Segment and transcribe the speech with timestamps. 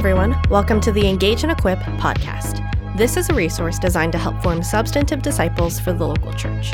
[0.00, 0.34] everyone.
[0.48, 2.56] Welcome to the Engage and Equip podcast.
[2.96, 6.72] This is a resource designed to help form substantive disciples for the local church.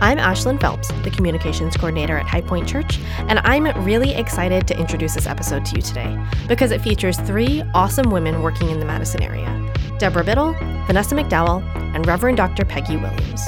[0.00, 2.98] I'm Ashlyn Phelps, the communications coordinator at High Point Church,
[3.28, 7.62] and I'm really excited to introduce this episode to you today because it features three
[7.74, 10.52] awesome women working in the Madison area Deborah Biddle,
[10.88, 11.62] Vanessa McDowell,
[11.94, 12.64] and Reverend Dr.
[12.64, 13.46] Peggy Williams.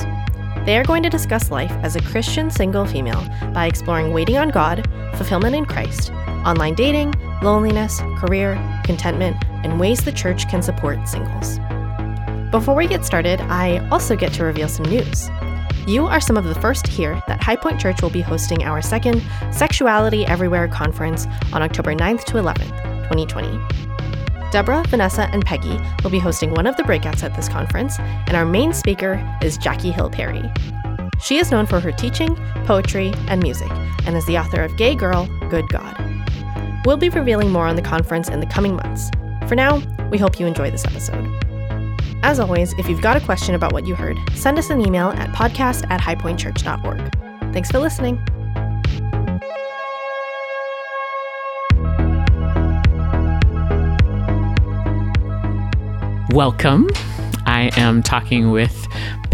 [0.67, 4.51] They are going to discuss life as a Christian single female by exploring waiting on
[4.51, 6.13] God, fulfillment in Christ,
[6.45, 8.55] online dating, loneliness, career,
[8.85, 11.59] contentment, and ways the church can support singles.
[12.51, 15.29] Before we get started, I also get to reveal some news.
[15.87, 18.65] You are some of the first to hear that High Point Church will be hosting
[18.65, 19.23] our second
[19.53, 23.87] Sexuality Everywhere conference on October 9th to 11th, 2020.
[24.51, 28.37] Deborah, Vanessa, and Peggy will be hosting one of the breakouts at this conference, and
[28.37, 30.43] our main speaker is Jackie Hill Perry.
[31.21, 33.71] She is known for her teaching, poetry, and music,
[34.07, 36.06] and is the author of Gay Girl, Good God.
[36.87, 39.11] We'll be revealing more on the conference in the coming months.
[39.49, 41.27] For now, we hope you enjoy this episode.
[42.23, 45.09] As always, if you've got a question about what you heard, send us an email
[45.09, 47.53] at podcast at highpointchurch.org.
[47.53, 48.19] Thanks for listening.
[56.31, 56.89] Welcome.
[57.47, 58.87] I am talking with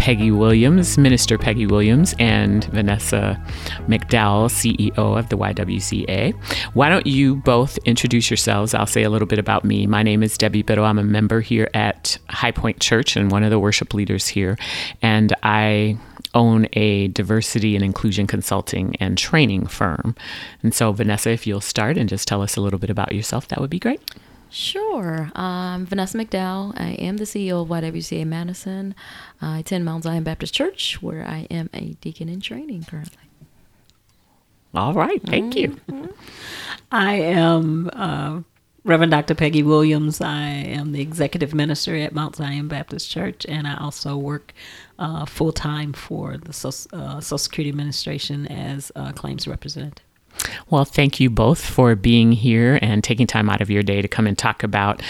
[0.03, 3.41] Peggy Williams, Minister Peggy Williams, and Vanessa
[3.87, 6.33] McDowell, CEO of the YWCA.
[6.73, 8.73] Why don't you both introduce yourselves?
[8.73, 9.87] I'll say a little bit about me.
[9.87, 10.83] My name is Debbie Biddle.
[10.83, 14.57] I'm a member here at High Point Church and one of the worship leaders here.
[15.01, 15.97] And I
[16.33, 20.17] own a diversity and inclusion consulting and training firm.
[20.63, 23.47] And so, Vanessa, if you'll start and just tell us a little bit about yourself,
[23.47, 24.01] that would be great.
[24.53, 25.31] Sure.
[25.33, 26.79] Um, Vanessa McDowell.
[26.79, 28.93] I am the CEO of YWCA Madison.
[29.41, 33.23] I attend Mount Zion Baptist Church, where I am a deacon in training currently.
[34.75, 35.21] All right.
[35.23, 36.03] Thank mm-hmm.
[36.03, 36.13] you.
[36.91, 38.41] I am uh,
[38.83, 39.33] Reverend Dr.
[39.33, 40.21] Peggy Williams.
[40.21, 44.53] I am the executive minister at Mount Zion Baptist Church, and I also work
[44.99, 50.05] uh, full time for the Social, uh, Social Security Administration as a claims representative.
[50.69, 54.07] Well, thank you both for being here and taking time out of your day to
[54.07, 55.01] come and talk about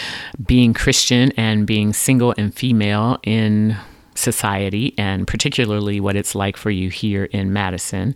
[0.46, 3.78] being Christian and being single and female in
[4.16, 8.16] society and particularly what it's like for you here in Madison.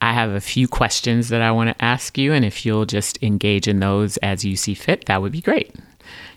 [0.00, 3.22] I have a few questions that I want to ask you, and if you'll just
[3.22, 5.74] engage in those as you see fit, that would be great.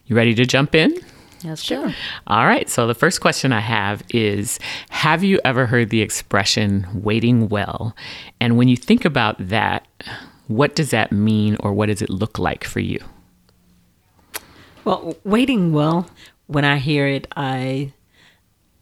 [0.05, 0.95] You ready to jump in?
[1.43, 1.93] Yes, sure.
[2.27, 2.69] All right.
[2.69, 7.95] So the first question I have is Have you ever heard the expression waiting well?
[8.41, 9.87] And when you think about that,
[10.47, 12.99] what does that mean or what does it look like for you?
[14.83, 16.09] Well, waiting well,
[16.47, 17.93] when I hear it, I,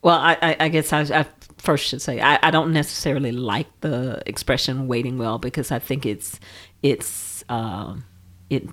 [0.02, 1.26] well, I, I guess I, I
[1.58, 6.06] first should say I, I don't necessarily like the expression waiting well because I think
[6.06, 6.40] it's,
[6.82, 7.96] it's, uh,
[8.50, 8.64] it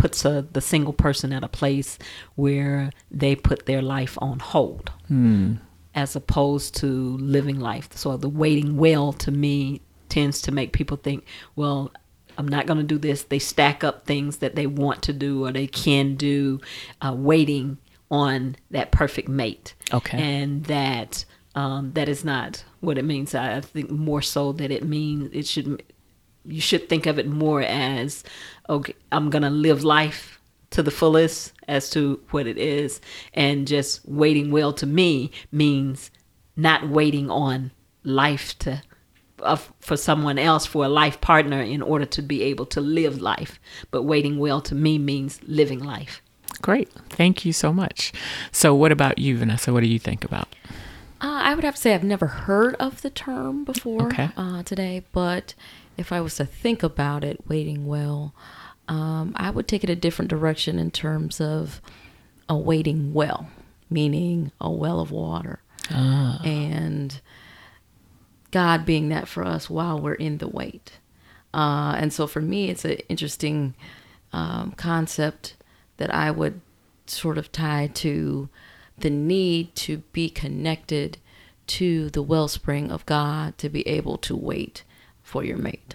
[0.00, 1.98] puts a, the single person at a place
[2.34, 5.56] where they put their life on hold hmm.
[5.94, 7.90] as opposed to living life.
[7.94, 11.92] So the waiting well to me tends to make people think, well,
[12.38, 13.24] I'm not going to do this.
[13.24, 16.60] They stack up things that they want to do or they can do,
[17.02, 17.76] uh, waiting
[18.10, 19.74] on that perfect mate.
[19.92, 20.18] Okay.
[20.18, 23.34] And that um, that is not what it means.
[23.34, 25.82] I think more so that it means it should
[26.44, 28.24] you should think of it more as
[28.68, 30.40] okay i'm gonna live life
[30.70, 33.00] to the fullest as to what it is.
[33.34, 36.10] And just waiting well to me means
[36.56, 37.72] not waiting on
[38.04, 38.82] life to
[39.42, 43.20] uh, for someone else for a life partner in order to be able to live
[43.20, 43.58] life.
[43.90, 46.20] But waiting well to me means living life.
[46.60, 46.90] Great.
[47.08, 48.12] Thank you so much.
[48.52, 49.72] So what about you vanessa?
[49.72, 50.48] What do you think about?
[51.22, 54.30] Uh, i would have to say i've never heard of the term before okay.
[54.38, 55.54] uh, today but
[56.00, 58.34] if I was to think about it, waiting well,
[58.88, 61.82] um, I would take it a different direction in terms of
[62.48, 63.48] a waiting well,
[63.90, 65.60] meaning a well of water.
[65.90, 66.40] Ah.
[66.42, 67.20] And
[68.50, 70.98] God being that for us while we're in the wait.
[71.52, 73.74] Uh, and so for me, it's an interesting
[74.32, 75.56] um, concept
[75.98, 76.62] that I would
[77.06, 78.48] sort of tie to
[78.96, 81.18] the need to be connected
[81.66, 84.82] to the wellspring of God to be able to wait
[85.30, 85.94] for your mate.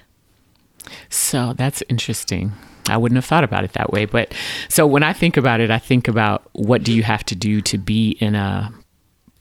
[1.09, 2.53] So that's interesting.
[2.87, 4.05] I wouldn't have thought about it that way.
[4.05, 4.33] But
[4.69, 7.59] so when I think about it, I think about what do you have to do
[7.61, 8.71] to be in a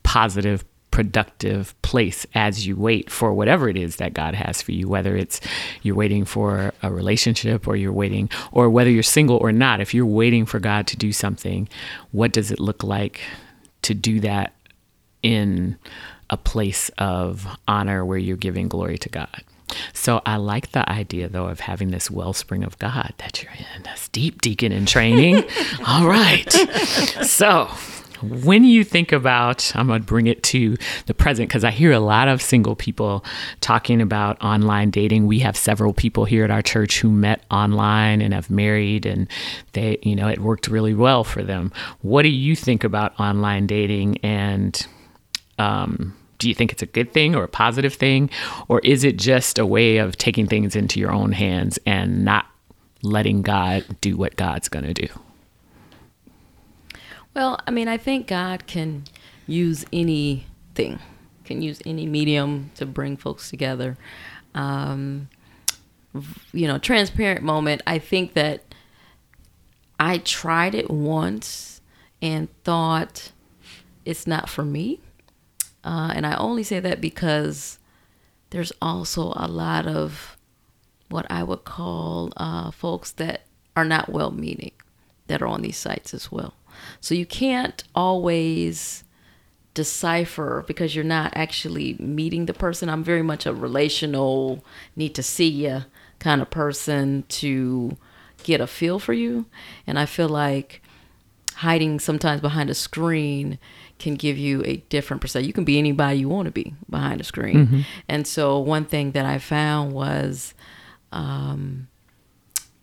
[0.03, 4.89] positive, productive place as you wait for whatever it is that God has for you,
[4.89, 5.41] whether it's
[5.83, 9.81] you're waiting for a relationship or you're waiting, or whether you're single or not.
[9.81, 11.69] If you're waiting for God to do something,
[12.13, 13.21] what does it look like
[13.83, 14.55] to do that
[15.23, 15.79] in
[16.31, 19.43] a place of honor where you're giving glory to God?
[19.93, 23.83] So I like the idea, though, of having this wellspring of God that you're in.
[23.83, 25.45] That's deep deacon in training.
[25.87, 26.51] All right.
[27.25, 27.69] So
[28.23, 30.77] when you think about, I'm going to bring it to
[31.07, 33.25] the present because I hear a lot of single people
[33.61, 35.27] talking about online dating.
[35.27, 39.29] We have several people here at our church who met online and have married, and
[39.73, 41.73] they, you know, it worked really well for them.
[42.03, 44.87] What do you think about online dating and,
[45.59, 48.29] um, do you think it's a good thing or a positive thing?
[48.69, 52.45] Or is it just a way of taking things into your own hands and not
[53.01, 55.09] letting God do what God's going to do?
[57.33, 59.05] Well, I mean, I think God can
[59.47, 60.99] use anything,
[61.47, 63.97] can use any medium to bring folks together.
[64.55, 65.31] Um,
[66.53, 67.81] you know, transparent moment.
[67.87, 68.63] I think that
[69.99, 71.81] I tried it once
[72.21, 73.33] and thought
[74.05, 75.01] it's not for me.
[75.85, 77.79] Uh, and I only say that because
[78.51, 80.37] there's also a lot of
[81.11, 83.43] what I would call uh, folks that
[83.77, 84.73] are not well meaning
[85.27, 86.55] that are on these sites as well.
[87.01, 89.05] So you can't always
[89.75, 92.89] decipher because you're not actually meeting the person.
[92.89, 94.65] I'm very much a relational,
[94.97, 95.85] need to see you
[96.19, 97.97] kind of person to
[98.45, 99.47] get a feel for you.
[99.87, 100.81] And I feel like
[101.57, 103.59] hiding sometimes behind a screen
[104.05, 105.47] can give you a different perspective.
[105.47, 107.67] You can be anybody you want to be behind a screen.
[107.67, 107.81] Mm-hmm.
[108.09, 110.53] And so one thing that I found was
[111.11, 111.89] um,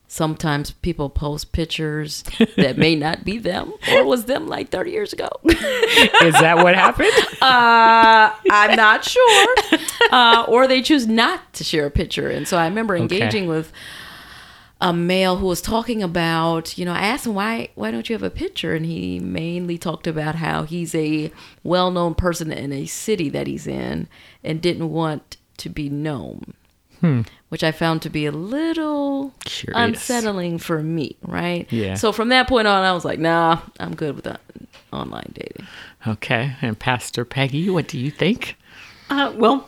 [0.07, 2.23] sometimes people post pictures
[2.57, 5.29] that may not be them or was them like 30 years ago.
[5.43, 7.11] Is that what happened?
[7.41, 9.55] Uh, I'm not sure.
[10.11, 12.29] Uh, or they choose not to share a picture.
[12.29, 13.57] And so I remember engaging okay.
[13.57, 13.73] with
[14.81, 18.15] a male who was talking about, you know, I asked him why why don't you
[18.15, 21.31] have a picture, and he mainly talked about how he's a
[21.63, 24.07] well known person in a city that he's in
[24.43, 26.55] and didn't want to be known.
[26.99, 27.21] Hmm.
[27.49, 29.75] Which I found to be a little Curious.
[29.75, 31.71] unsettling for me, right?
[31.71, 31.95] Yeah.
[31.95, 34.41] So from that point on, I was like, nah, I'm good with that
[34.93, 35.67] online dating.
[36.07, 36.55] Okay.
[36.61, 38.55] And Pastor Peggy, what do you think?
[39.09, 39.67] Uh, well,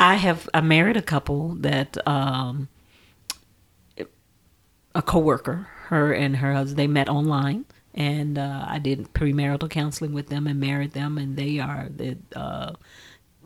[0.00, 2.68] I have I married a couple that um,
[4.94, 7.64] a coworker, her and her husband, they met online,
[7.94, 12.16] and uh, I did premarital counseling with them and married them, and they are they
[12.34, 12.72] uh,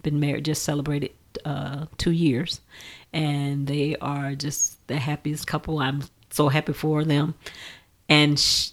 [0.03, 1.13] been married, just celebrated
[1.45, 2.61] uh, two years,
[3.13, 5.79] and they are just the happiest couple.
[5.79, 7.35] I'm so happy for them,
[8.09, 8.71] and sh-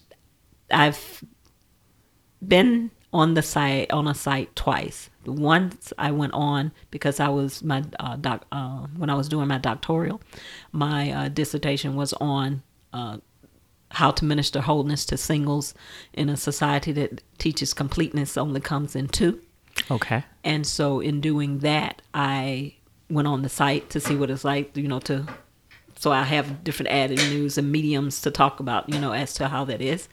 [0.71, 1.23] I've
[2.45, 5.09] been on the site on a site twice.
[5.25, 9.47] Once I went on because I was my uh, doc uh, when I was doing
[9.47, 10.21] my doctoral,
[10.71, 12.61] my uh, dissertation was on
[12.93, 13.17] uh,
[13.91, 15.73] how to minister wholeness to singles
[16.13, 19.41] in a society that teaches completeness only comes in two.
[19.89, 20.23] Okay.
[20.43, 22.75] And so in doing that, I
[23.09, 25.27] went on the site to see what it's like, you know, to
[25.99, 29.65] so I have different avenues and mediums to talk about, you know, as to how
[29.65, 30.07] that is.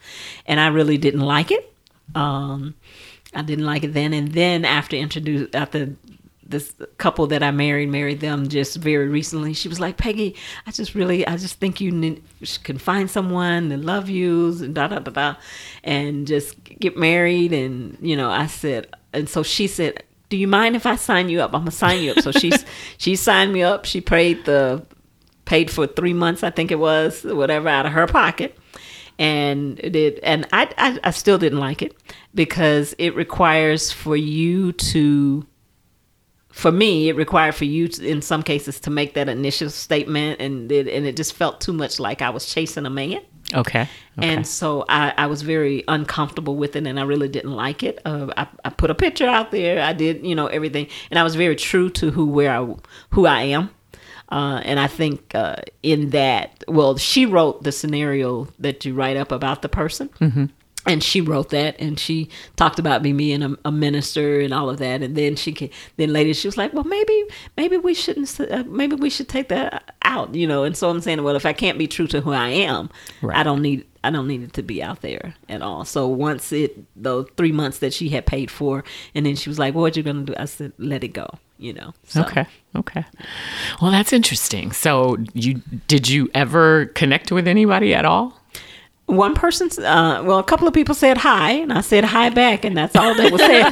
[0.45, 1.73] And I really didn't like it.
[2.15, 2.75] Um,
[3.33, 4.13] I didn't like it then.
[4.13, 5.95] And then after introduced after
[6.49, 9.53] this couple that I married married them just very recently.
[9.53, 12.21] She was like, Peggy, I just really, I just think you
[12.63, 15.35] can find someone that love you and da da da da,
[15.83, 17.53] and just get married.
[17.53, 21.29] And you know, I said, and so she said, Do you mind if I sign
[21.29, 21.53] you up?
[21.53, 22.19] I'm gonna sign you up.
[22.19, 22.65] So she's
[22.97, 23.85] she signed me up.
[23.85, 24.85] She paid the
[25.45, 28.57] paid for three months, I think it was, whatever, out of her pocket.
[29.19, 31.95] And it and I, I I still didn't like it
[32.35, 35.45] because it requires for you to
[36.57, 40.41] for me, it required for you, to, in some cases, to make that initial statement,
[40.41, 43.19] and it, and it just felt too much like I was chasing a man.
[43.53, 43.81] Okay.
[43.81, 43.89] okay.
[44.17, 47.99] And so I, I was very uncomfortable with it, and I really didn't like it.
[48.05, 49.83] Uh, I, I put a picture out there.
[49.83, 52.75] I did, you know, everything, and I was very true to who where I
[53.11, 53.69] who I am.
[54.29, 59.17] Uh, and I think uh, in that, well, she wrote the scenario that you write
[59.17, 60.09] up about the person.
[60.19, 60.45] Mm-hmm.
[60.85, 64.69] And she wrote that and she talked about me being a, a, minister and all
[64.69, 65.03] of that.
[65.03, 67.25] And then she came, then later she was like well maybe
[67.57, 70.63] maybe we shouldn't uh, maybe we should take that out you know?
[70.63, 72.89] And so i'm saying well if i can't be true to who i am
[73.21, 73.37] right.
[73.37, 75.83] i don't need i don't need it to be out there at all.
[75.83, 79.59] So once it those three months that she had paid for and then she was
[79.59, 80.35] like well, what you gonna do?
[80.37, 81.27] I said let it go
[81.57, 82.21] you know so.
[82.21, 82.45] okay
[82.75, 83.05] okay
[83.81, 88.39] well that's interesting so you did you ever connect with anybody at all
[89.07, 92.65] one person, uh, well, a couple of people said hi, and I said hi back,
[92.65, 93.71] and that's all that was said.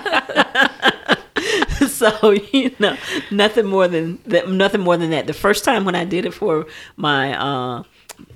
[1.89, 2.95] so you know,
[3.31, 4.49] nothing more than that.
[4.49, 5.27] Nothing more than that.
[5.27, 6.65] The first time when I did it for
[6.95, 7.83] my uh,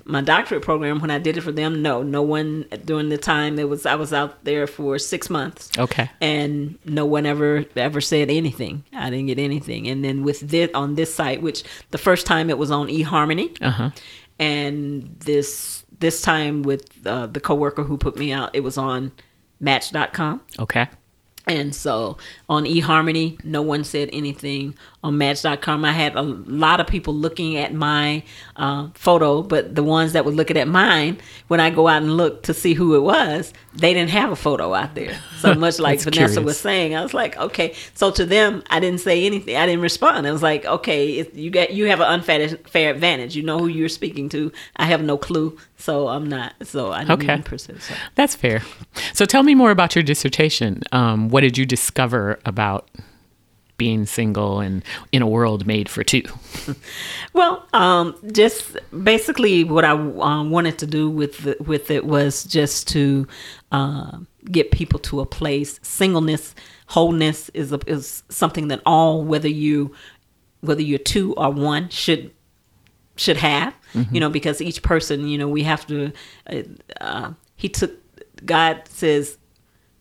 [0.05, 3.59] my doctorate program when I did it for them, no, no one during the time
[3.59, 5.69] it was I was out there for six months.
[5.77, 6.09] Okay.
[6.21, 8.83] And no one ever ever said anything.
[8.93, 9.87] I didn't get anything.
[9.87, 13.57] And then with this on this site, which the first time it was on eHarmony,
[13.61, 13.91] Uh-huh.
[14.39, 19.11] and this this time with uh, the coworker who put me out, it was on
[19.59, 20.41] Match.com.
[20.57, 20.87] Okay.
[21.45, 22.17] And so
[22.47, 24.75] on eHarmony, no one said anything.
[25.01, 28.21] On Match.com, I had a lot of people looking at my
[28.57, 32.17] uh, photo, but the ones that were looking at mine, when I go out and
[32.17, 35.17] look to see who it was, they didn't have a photo out there.
[35.37, 36.39] So much like Vanessa curious.
[36.45, 37.75] was saying, I was like, okay.
[37.93, 39.55] So to them, I didn't say anything.
[39.55, 40.27] I didn't respond.
[40.27, 43.37] I was like, okay, if you get you have an unfair fair advantage.
[43.37, 44.51] You know who you're speaking to.
[44.75, 46.55] I have no clue, so I'm not.
[46.63, 47.41] So I didn't Okay.
[47.41, 47.79] pursue.
[47.79, 47.93] So.
[48.15, 48.63] That's fair.
[49.13, 50.83] So tell me more about your dissertation.
[50.91, 52.89] Um, what did you discover about
[53.79, 56.23] being single and in a world made for two?
[57.33, 62.43] Well, um, just basically what I um, wanted to do with the, with it was
[62.43, 63.27] just to
[63.71, 64.17] uh,
[64.51, 65.79] get people to a place.
[65.83, 66.55] Singleness,
[66.87, 69.95] wholeness is a, is something that all, whether you
[70.61, 72.31] whether you're two or one, should
[73.15, 73.73] should have.
[74.11, 76.11] You know, because each person, you know, we have to.
[76.47, 76.63] Uh,
[76.99, 77.91] uh, he took.
[78.45, 79.37] God says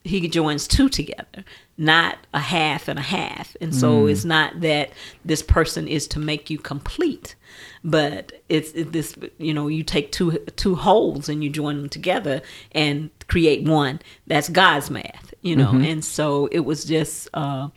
[0.03, 1.43] he joins two together,
[1.79, 3.55] not a half and a half.
[3.61, 4.91] And so it's not that
[5.23, 7.35] this person is to make you complete,
[7.83, 9.15] but it's it, this.
[9.37, 12.41] You know, you take two two wholes and you join them together
[12.73, 14.01] and create one.
[14.27, 15.33] That's God's math.
[15.41, 17.29] You know, and so it was just.
[17.33, 17.69] Uh,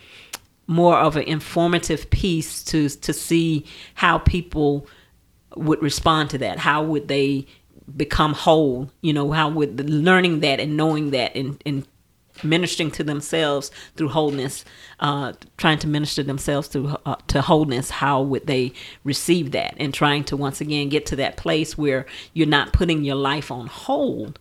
[0.68, 4.86] more of an informative piece to to see how people
[5.56, 6.58] would respond to that.
[6.58, 7.46] How would they
[7.96, 8.90] become whole?
[9.02, 11.86] You know, how would the, learning that and knowing that and, and
[12.42, 14.64] ministering to themselves through wholeness,
[15.00, 17.90] uh, trying to minister themselves through uh, to wholeness.
[17.90, 18.72] How would they
[19.04, 19.74] receive that?
[19.78, 23.50] And trying to once again get to that place where you're not putting your life
[23.50, 24.38] on hold.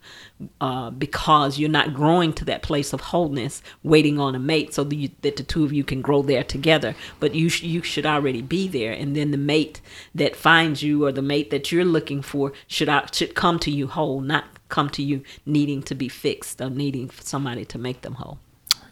[0.59, 4.83] Uh, because you're not growing to that place of wholeness, waiting on a mate, so
[4.83, 6.95] that, you, that the two of you can grow there together.
[7.19, 9.81] But you sh- you should already be there, and then the mate
[10.15, 13.69] that finds you or the mate that you're looking for should out, should come to
[13.69, 18.01] you whole, not come to you needing to be fixed or needing somebody to make
[18.01, 18.39] them whole.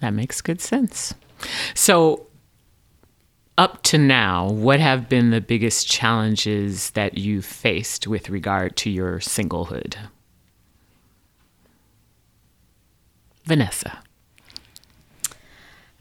[0.02, 1.16] That makes good sense.
[1.74, 2.28] So,
[3.58, 8.90] up to now, what have been the biggest challenges that you've faced with regard to
[8.90, 9.96] your singlehood?
[13.46, 14.04] Vanessa.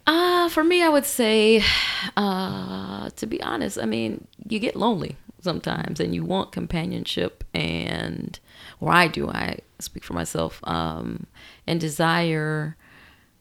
[0.07, 1.63] Uh, for me, I would say,
[2.17, 8.39] uh, to be honest, I mean, you get lonely sometimes and you want companionship and,
[8.81, 11.27] or I do, I speak for myself, um,
[11.67, 12.77] and desire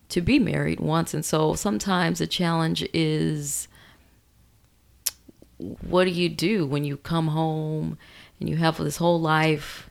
[0.10, 1.14] to be married once.
[1.14, 3.68] And so sometimes the challenge is,
[5.58, 7.98] what do you do when you come home
[8.40, 9.90] and you have this whole life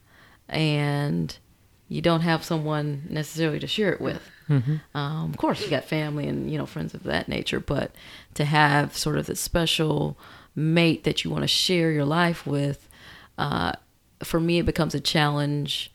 [0.48, 1.36] and
[1.88, 4.22] you don't have someone necessarily to share it with?
[4.94, 7.90] Um, of course, you got family and you know friends of that nature, but
[8.34, 10.16] to have sort of this special
[10.56, 12.88] mate that you want to share your life with,
[13.38, 13.72] uh,
[14.24, 15.92] for me, it becomes a challenge.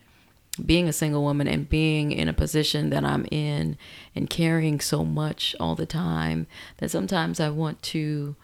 [0.64, 3.78] Being a single woman and being in a position that I'm in
[4.14, 6.46] and carrying so much all the time
[6.78, 8.36] that sometimes I want to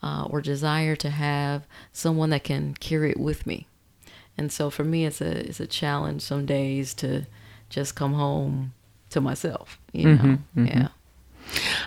[0.00, 3.66] uh, or desire to have someone that can carry it with me.
[4.38, 7.26] And so for me, it's a it's a challenge some days to
[7.68, 8.72] just come home
[9.10, 9.78] to myself.
[9.92, 10.88] You know, yeah.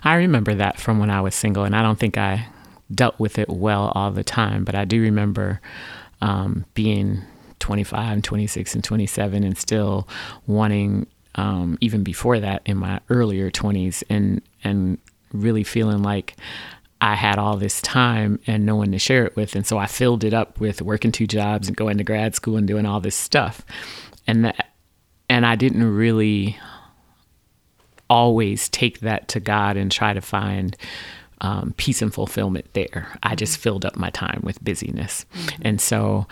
[0.04, 2.48] I remember that from when I was single, and I don't think I
[2.94, 5.62] dealt with it well all the time, but I do remember
[6.22, 7.22] um, being
[7.60, 10.08] 25 and 26 and 27 and still
[10.48, 14.98] wanting, um, even before that, in my earlier 20s, and, and
[15.32, 16.36] really feeling like
[17.02, 19.56] I had all this time and no one to share it with.
[19.56, 22.58] And so I filled it up with working two jobs and going to grad school
[22.58, 23.64] and doing all this stuff.
[24.28, 24.72] And that,
[25.30, 26.58] and I didn't really
[28.10, 30.76] always take that to God and try to find
[31.42, 33.18] um, peace and fulfillment there.
[33.24, 35.26] I just filled up my time with busyness.
[35.62, 36.28] And so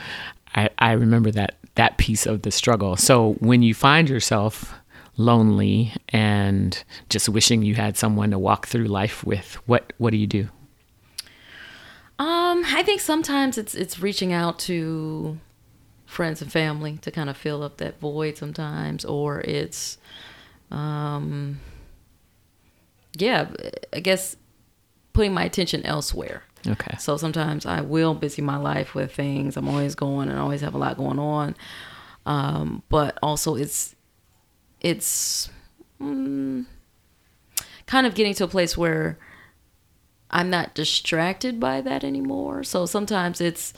[0.55, 2.97] I, I remember that that piece of the struggle.
[2.97, 4.73] So when you find yourself
[5.15, 10.17] lonely and just wishing you had someone to walk through life with, what what do
[10.17, 10.49] you do?
[12.19, 15.37] Um, I think sometimes it's it's reaching out to
[16.05, 19.97] friends and family to kind of fill up that void sometimes, or it's,
[20.71, 21.59] um,
[23.13, 23.49] yeah,
[23.93, 24.35] I guess
[25.17, 26.43] putting my attention elsewhere.
[26.67, 26.95] Okay.
[26.99, 29.57] So sometimes I will busy my life with things.
[29.57, 31.55] I'm always going and always have a lot going on.
[32.27, 33.95] Um, but also it's
[34.79, 35.49] it's
[35.99, 36.67] mm,
[37.87, 39.17] kind of getting to a place where
[40.29, 42.63] I'm not distracted by that anymore.
[42.63, 43.73] So sometimes it's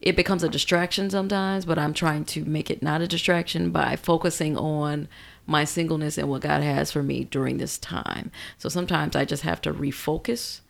[0.00, 3.96] it becomes a distraction sometimes, but I'm trying to make it not a distraction by
[3.96, 5.06] focusing on
[5.46, 8.30] my singleness and what God has for me during this time.
[8.58, 10.60] So sometimes I just have to refocus,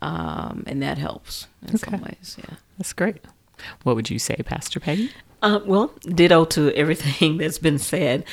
[0.00, 1.90] um, and that helps in Okay.
[1.90, 2.36] some ways.
[2.38, 2.56] Yeah.
[2.78, 3.18] That's great.
[3.82, 5.10] What would you say, Pastor Peggy?
[5.42, 8.24] Uh, well, ditto to everything that's been said.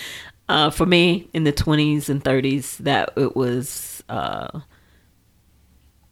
[0.50, 4.60] Uh, for me, in the 20s and 30s, that it was, uh,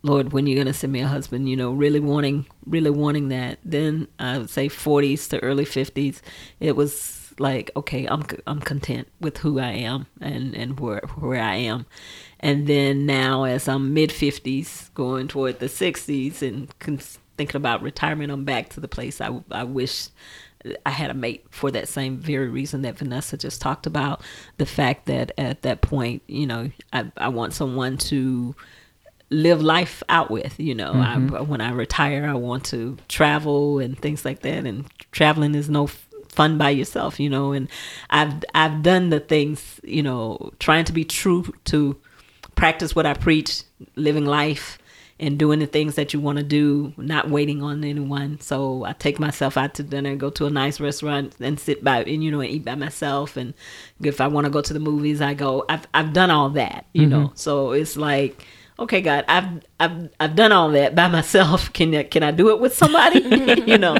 [0.02, 3.30] Lord, when you're going to send me a husband, you know, really wanting, really wanting
[3.30, 3.60] that.
[3.66, 6.22] Then I would say 40s to early 50s,
[6.62, 11.42] it was like, okay, I'm, I'm content with who I am and, and where, where
[11.42, 11.86] I am.
[12.40, 16.70] And then now, as I'm mid 50s, going toward the 60s and
[17.38, 20.10] thinking about retirement, I'm back to the place I, I wish
[20.86, 24.22] I had a mate for that same very reason that Vanessa just talked about.
[24.58, 28.56] The fact that at that point, you know, I, I want someone to
[29.30, 30.92] live life out with, you know.
[30.92, 31.48] I, mm-hmm.
[31.48, 34.66] when I retire, I want to travel and things like that.
[34.66, 35.88] And traveling is no
[36.40, 37.52] fun by yourself, you know.
[37.52, 37.68] And
[38.10, 41.98] I've I've done the things, you know, trying to be true to
[42.56, 43.64] practice what I preach,
[43.98, 44.78] living life
[45.20, 48.40] and doing the things that you want to do, not waiting on anyone.
[48.40, 52.04] So I take myself out to dinner, go to a nice restaurant, and sit by
[52.04, 53.36] and you know and eat by myself.
[53.36, 53.54] And
[54.02, 55.66] if I want to go to the movies, I go.
[55.68, 57.12] I've I've done all that, you mm-hmm.
[57.12, 57.32] know.
[57.36, 58.46] So it's like,
[58.80, 61.72] okay, God, I've I've I've done all that by myself.
[61.74, 63.20] Can I, can I do it with somebody,
[63.68, 63.98] you know,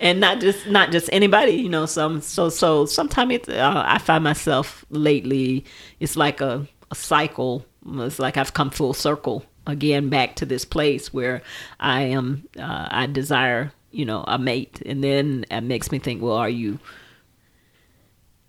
[0.00, 1.86] and not just not just anybody, you know.
[1.86, 5.64] Some so so sometimes it's uh, I find myself lately.
[6.00, 7.64] It's like a a cycle.
[7.86, 11.42] It's like I've come full circle again back to this place where
[11.80, 12.48] I am.
[12.58, 16.22] Uh, I desire, you know, a mate, and then it makes me think.
[16.22, 16.78] Well, are you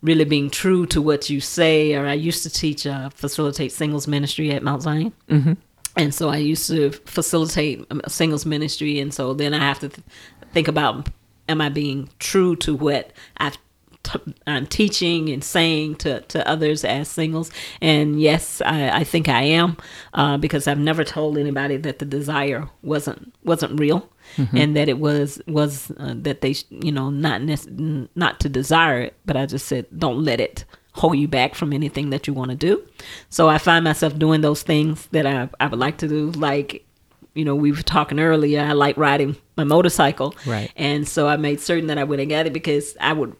[0.02, 1.96] really being true to what you say?
[1.96, 5.14] Or I used to teach, uh, facilitate singles ministry at Mount Zion.
[5.30, 5.54] Mm-hmm.
[5.96, 9.90] And so I used to facilitate a singles ministry, and so then I have to
[9.90, 10.06] th-
[10.52, 11.10] think about:
[11.48, 13.58] Am I being true to what I've
[14.04, 17.52] t- I'm teaching and saying to, to others as singles.
[17.82, 19.78] And yes, I, I think I am
[20.14, 24.10] uh, because I've never told anybody that the desire wasn't wasn't real.
[24.54, 27.70] And that it was was uh, that they sh- you know not nec-
[28.16, 31.74] not to desire it, but I just said don't let it hold you back from
[31.74, 32.84] anything that you want to do.
[33.30, 36.86] So I find myself doing those things that I I would like to do, like
[37.34, 38.62] you know, we were talking earlier.
[38.62, 40.72] I like riding my motorcycle, Right.
[40.76, 43.36] And so I made certain that I went and got it because I would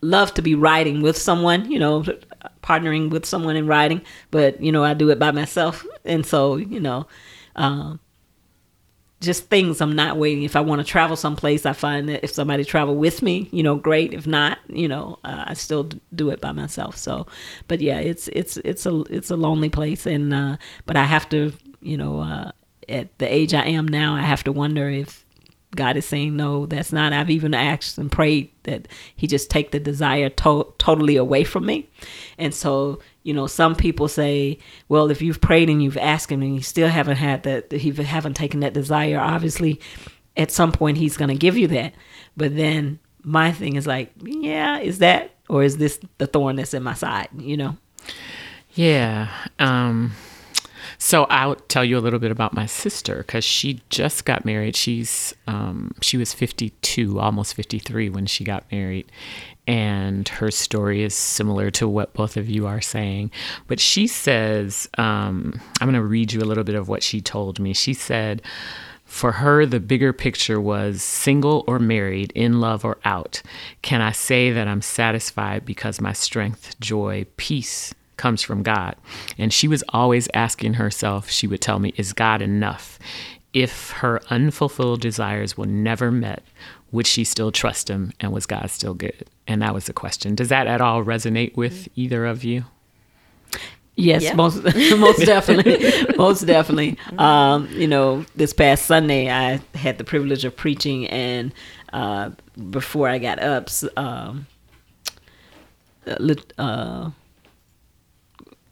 [0.00, 2.04] love to be riding with someone, you know,
[2.62, 4.00] partnering with someone in riding.
[4.30, 7.06] But you know, I do it by myself, and so you know,
[7.56, 8.00] um,
[9.24, 10.44] just things I'm not waiting.
[10.44, 13.62] If I want to travel someplace, I find that if somebody travel with me, you
[13.62, 14.14] know, great.
[14.14, 16.96] If not, you know, uh, I still do it by myself.
[16.96, 17.26] So,
[17.68, 20.56] but yeah, it's it's it's a it's a lonely place, and uh,
[20.86, 22.52] but I have to, you know, uh,
[22.88, 25.24] at the age I am now, I have to wonder if
[25.74, 26.66] God is saying no.
[26.66, 27.12] That's not.
[27.12, 31.66] I've even asked and prayed that He just take the desire to- totally away from
[31.66, 31.88] me,
[32.38, 34.58] and so you know, some people say,
[34.88, 37.92] well, if you've prayed and you've asked Him and you still haven't had that, you
[37.94, 39.80] haven't taken that desire, obviously,
[40.36, 41.94] at some point He's going to give you that.
[42.36, 46.74] But then my thing is like, yeah, is that or is this the thorn that's
[46.74, 47.28] in my side?
[47.36, 47.76] You know.
[48.74, 49.30] Yeah.
[49.58, 50.12] Um,
[50.98, 54.76] so I'll tell you a little bit about my sister because she just got married.
[54.76, 59.10] She's um, she was 52, almost 53 when she got married,
[59.66, 63.30] and her story is similar to what both of you are saying.
[63.66, 67.20] But she says, um, I'm going to read you a little bit of what she
[67.20, 67.72] told me.
[67.72, 68.42] She said.
[69.06, 73.42] For her, the bigger picture was single or married, in love or out.
[73.82, 78.96] Can I say that I'm satisfied because my strength, joy, peace comes from God?
[79.38, 82.98] And she was always asking herself, she would tell me, is God enough?
[83.52, 86.42] If her unfulfilled desires were never met,
[86.94, 89.26] would she still trust him and was God still good?
[89.48, 90.36] And that was the question.
[90.36, 92.64] Does that at all resonate with either of you?
[93.96, 94.34] Yes, Yeah.
[94.34, 94.62] most
[94.98, 96.96] most definitely, most definitely.
[97.18, 101.52] Um, you know, this past Sunday, I had the privilege of preaching, and
[101.92, 102.30] uh,
[102.70, 104.46] before I got up, um,
[106.06, 107.10] uh, uh,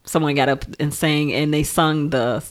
[0.04, 2.44] someone got up and sang, and they sung the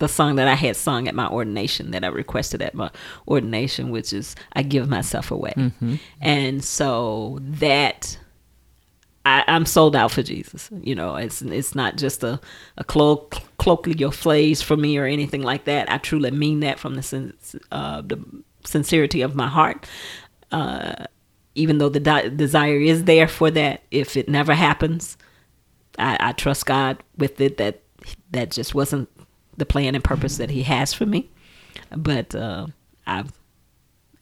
[0.00, 2.90] the song that I had sung at my ordination that I requested at my
[3.28, 5.54] ordination, which is "I Give Myself Away,"
[6.20, 8.18] and so that
[9.24, 10.70] I, I'm sold out for Jesus.
[10.82, 12.40] You know, it's it's not just a
[12.78, 15.90] a cloak, clo- colloquial phrase for me or anything like that.
[15.90, 17.34] I truly mean that from the sin-
[17.70, 18.18] uh, the
[18.64, 19.86] sincerity of my heart.
[20.50, 21.04] Uh,
[21.54, 25.16] even though the di- desire is there for that, if it never happens,
[25.98, 27.58] I, I trust God with it.
[27.58, 27.82] That
[28.30, 29.08] that just wasn't
[29.60, 31.30] the plan and purpose that He has for me.
[31.96, 32.66] But uh,
[33.06, 33.24] I,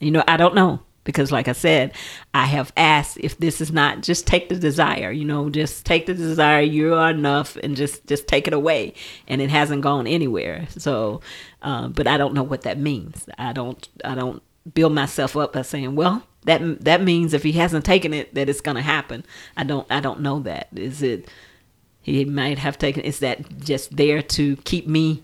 [0.00, 0.80] you know, I don't know.
[1.08, 1.94] because like I said,
[2.34, 6.04] I have asked if this is not just take the desire, you know, just take
[6.04, 8.92] the desire, you are enough and just just take it away
[9.26, 10.66] and it hasn't gone anywhere.
[10.76, 11.22] So
[11.62, 13.26] uh, but I don't know what that means.
[13.38, 14.42] I don't I don't
[14.74, 18.50] build myself up by saying, well, that that means if he hasn't taken it that
[18.50, 19.24] it's going to happen.
[19.56, 20.68] I don't I don't know that.
[20.76, 21.30] Is it
[22.02, 25.22] he might have taken is that just there to keep me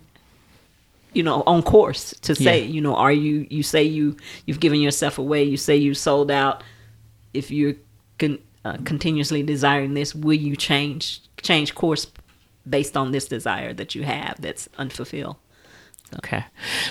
[1.14, 2.72] you know on course to say Yeah.
[2.74, 6.30] you know are you you say you you've given yourself away you say you sold
[6.30, 6.62] out
[7.32, 7.74] if you're
[8.18, 12.06] con, uh, continuously desiring this will you change change course
[12.68, 15.36] based on this desire that you have that's unfulfilled
[16.18, 16.44] Okay.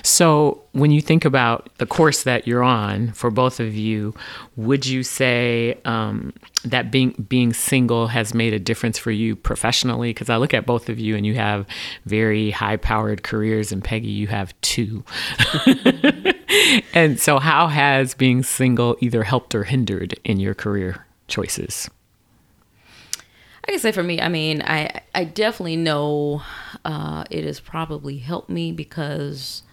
[0.03, 4.13] So when you think about the course that you're on for both of you,
[4.55, 6.33] would you say um,
[6.65, 10.09] that being being single has made a difference for you professionally?
[10.09, 11.65] Because I look at both of you and you have
[12.05, 15.03] very high powered careers, and Peggy, you have two.
[16.93, 21.89] and so, how has being single either helped or hindered in your career choices?
[23.65, 26.41] I can say for me, I mean, I I definitely know
[26.83, 29.63] uh, it has probably helped me because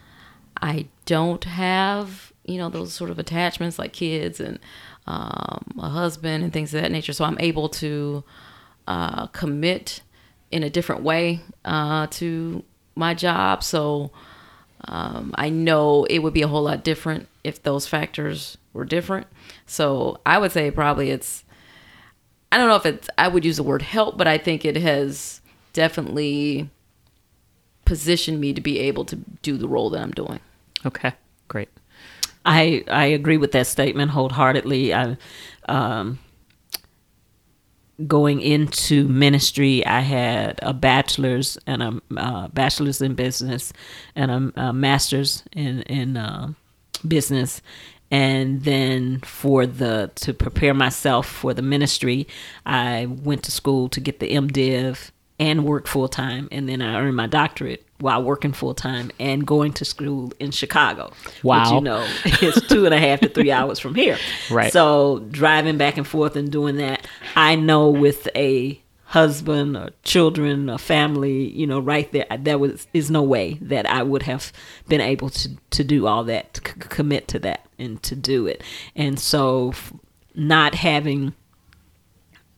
[0.61, 4.59] I don't have you know those sort of attachments like kids and
[5.07, 7.13] um, a husband and things of that nature.
[7.13, 8.23] So I'm able to
[8.87, 10.03] uh, commit
[10.51, 13.63] in a different way uh, to my job.
[13.63, 14.11] So
[14.85, 19.27] um, I know it would be a whole lot different if those factors were different.
[19.67, 21.45] So I would say probably it's
[22.53, 24.77] I don't know if it's I would use the word help, but I think it
[24.77, 25.41] has
[25.73, 26.69] definitely
[27.85, 30.41] positioned me to be able to do the role that I'm doing.
[30.85, 31.13] Okay,
[31.49, 31.69] great.
[32.45, 34.95] I I agree with that statement wholeheartedly.
[34.95, 35.17] I,
[35.69, 36.19] um,
[38.07, 43.73] going into ministry, I had a bachelor's and a uh, bachelor's in business
[44.17, 46.53] and a, a master's in in uh,
[47.07, 47.63] business.
[48.11, 52.27] And then for the to prepare myself for the ministry,
[52.67, 57.01] I went to school to get the MDiv and work full time, and then I
[57.01, 61.13] earned my doctorate while working full time and going to school in Chicago.
[61.25, 61.75] Which Wow.
[61.77, 62.07] you know
[62.43, 64.19] is two and a half to three hours from here.
[64.51, 64.73] Right.
[64.73, 70.71] So driving back and forth and doing that, I know with a husband or children
[70.71, 74.53] or family, you know, right there, there was is no way that I would have
[74.87, 78.47] been able to to do all that, to c- commit to that, and to do
[78.47, 78.63] it.
[78.95, 79.75] And so,
[80.37, 81.35] not having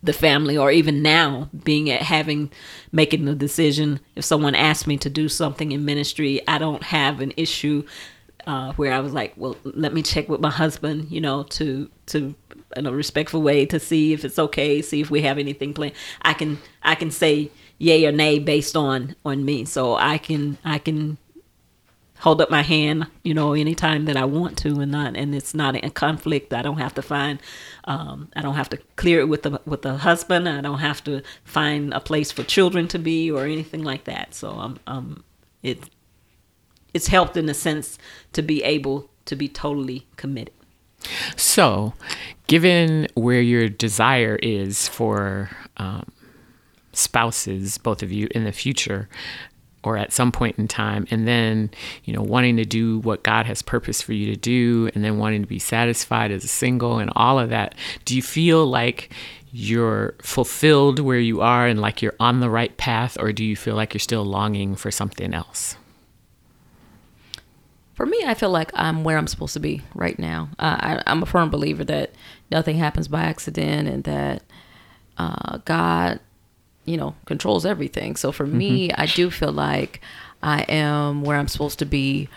[0.02, 2.50] the family or even now being at having
[2.90, 7.20] making the decision if someone asks me to do something in ministry i don't have
[7.20, 7.84] an issue
[8.46, 11.90] uh, where i was like well let me check with my husband you know to
[12.06, 12.34] to
[12.76, 15.94] in a respectful way to see if it's okay see if we have anything planned
[16.22, 20.56] i can i can say yay or nay based on on me so i can
[20.64, 21.18] i can
[22.22, 25.54] hold up my hand, you know, anytime that I want to, and not, and it's
[25.54, 26.54] not in conflict.
[26.54, 27.40] I don't have to find,
[27.84, 30.48] um, I don't have to clear it with the with the husband.
[30.48, 34.34] I don't have to find a place for children to be or anything like that.
[34.34, 35.24] So um, um,
[35.64, 35.78] it
[36.94, 37.98] it's helped in a sense
[38.32, 40.54] to be able to be totally committed.
[41.36, 41.94] So,
[42.46, 46.10] given where your desire is for um,
[46.92, 49.08] spouses, both of you, in the future,
[49.84, 51.70] or at some point in time, and then,
[52.04, 55.18] you know, wanting to do what God has purposed for you to do, and then
[55.18, 57.74] wanting to be satisfied as a single and all of that,
[58.04, 59.12] do you feel like
[59.50, 63.56] you're fulfilled where you are and like you're on the right path, or do you
[63.56, 65.76] feel like you're still longing for something else?
[67.94, 70.48] For me, I feel like I'm where I'm supposed to be right now.
[70.58, 72.12] Uh, I, I'm a firm believer that
[72.50, 74.42] nothing happens by accident and that
[75.18, 76.20] uh, God,
[76.84, 78.16] you know, controls everything.
[78.16, 80.00] So for me, I do feel like
[80.42, 82.28] I am where I'm supposed to be.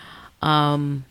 [0.42, 1.04] Um,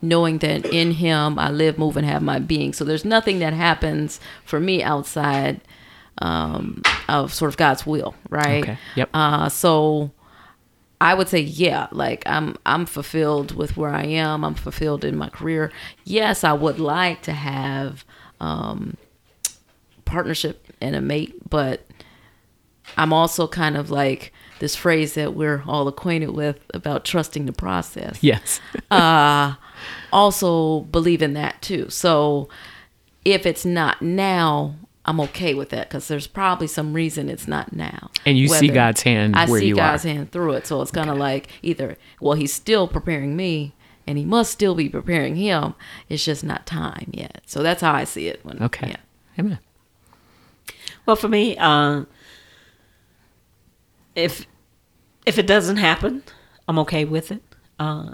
[0.00, 2.72] knowing that in him I live, move, and have my being.
[2.72, 5.60] So there's nothing that happens for me outside
[6.18, 8.62] um, of sort of God's will, right?
[8.62, 8.78] Okay.
[8.96, 9.10] Yep.
[9.14, 10.10] Uh, so
[11.00, 14.44] I would say, yeah, like I'm I'm fulfilled with where I am.
[14.44, 15.72] I'm fulfilled in my career.
[16.04, 18.04] Yes, I would like to have
[18.40, 18.96] um,
[20.04, 21.86] partnership and a mate, but
[22.96, 27.52] I'm also kind of like this phrase that we're all acquainted with about trusting the
[27.52, 28.60] process Yes.
[28.90, 29.54] uh,
[30.12, 31.88] also believe in that too.
[31.90, 32.48] So
[33.24, 34.74] if it's not now,
[35.08, 38.10] I'm okay with that because there's probably some reason it's not now.
[38.26, 40.08] And you see God's hand I where see you God's are.
[40.08, 40.66] hand through it.
[40.66, 43.74] So it's kind of like either, well, he's still preparing me
[44.06, 45.74] and he must still be preparing him.
[46.10, 47.40] It's just not time yet.
[47.46, 48.44] So that's how I see it.
[48.44, 48.88] When, Okay.
[48.90, 48.96] Yeah.
[49.38, 49.58] Amen.
[51.06, 52.04] Well, for me, uh,
[54.14, 54.46] if
[55.26, 56.22] if it doesn't happen,
[56.66, 57.42] I'm okay with it.
[57.78, 58.12] Uh,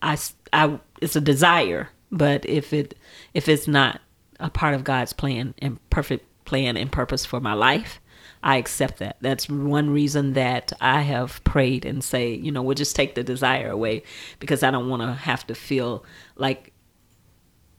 [0.00, 2.94] I, s- I- it's a desire but if it
[3.32, 4.00] if it's not
[4.40, 7.98] a part of God's plan and perfect plan and purpose for my life,
[8.42, 9.16] I accept that.
[9.22, 13.24] That's one reason that I have prayed and say, you know, we'll just take the
[13.24, 14.02] desire away
[14.38, 16.04] because I don't want to have to feel
[16.36, 16.74] like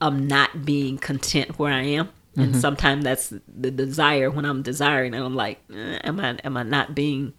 [0.01, 2.09] I'm not being content where I am.
[2.35, 2.59] And mm-hmm.
[2.61, 6.63] sometimes that's the desire when I'm desiring, and I'm like, eh, am I am I
[6.63, 7.33] not being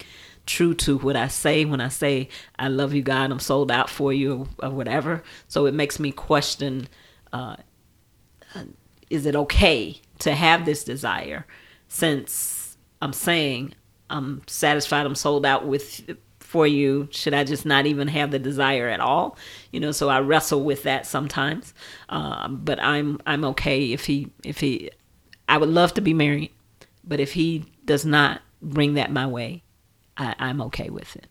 [0.46, 2.28] true to what I say when I say
[2.60, 5.24] I love you, God, I'm sold out for you, or, or whatever.
[5.48, 6.86] So it makes me question:
[7.32, 7.56] uh,
[9.10, 11.46] Is it okay to have this desire?
[11.88, 13.74] Since I'm saying
[14.10, 17.08] I'm satisfied, I'm sold out with for you.
[17.10, 19.36] Should i just not even have the desire at all?
[19.72, 21.74] You know so i wrestle with that sometimes.
[22.08, 24.90] Um, but i'm i'm okay if he if he
[25.48, 26.52] i would love to be married
[27.02, 29.62] but if he does not bring that my way
[30.16, 31.26] I, i'm okay with it.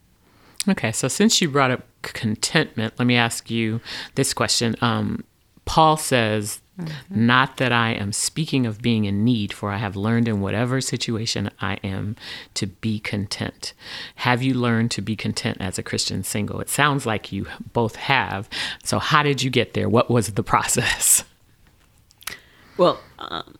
[0.68, 3.82] Okay so since you brought up contentment let me ask you
[4.16, 4.76] this question.
[4.82, 5.24] Um,
[5.66, 7.26] paul says Mm-hmm.
[7.28, 10.82] Not that I am speaking of being in need, for I have learned in whatever
[10.82, 12.16] situation I am
[12.56, 13.74] to be content.
[14.16, 16.60] Have you learned to be content as a Christian single?
[16.62, 18.50] It sounds like you both have.
[18.84, 19.88] So, how did you get there?
[19.88, 21.24] What was the process?
[22.76, 23.56] Well, um,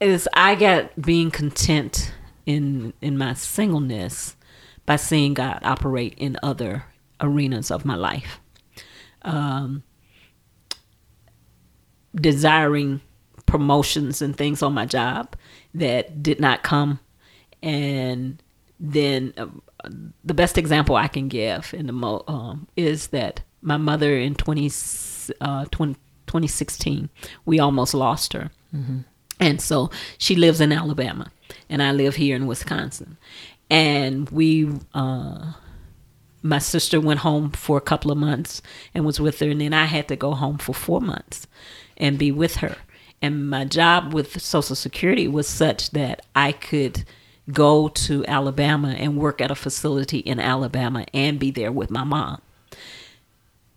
[0.00, 2.12] is I got being content
[2.46, 4.34] in in my singleness
[4.84, 6.86] by seeing God operate in other
[7.20, 8.40] arenas of my life.
[9.22, 9.84] Um,
[12.14, 13.00] desiring
[13.46, 15.36] promotions and things on my job
[15.74, 17.00] that did not come.
[17.62, 18.42] And
[18.80, 19.46] then uh,
[20.24, 24.34] the best example I can give in the mo- um, is that my mother in
[24.34, 24.70] 20,
[25.40, 25.94] uh, 20,
[26.26, 27.10] 2016,
[27.44, 28.50] we almost lost her.
[28.74, 29.00] Mm-hmm.
[29.38, 31.30] And so she lives in Alabama,
[31.68, 33.18] and I live here in Wisconsin.
[33.68, 35.52] And we, uh,
[36.42, 38.62] my sister went home for a couple of months
[38.94, 41.46] and was with her, and then I had to go home for four months
[42.02, 42.76] and be with her.
[43.22, 47.04] And my job with Social Security was such that I could
[47.50, 52.04] go to Alabama and work at a facility in Alabama and be there with my
[52.04, 52.42] mom.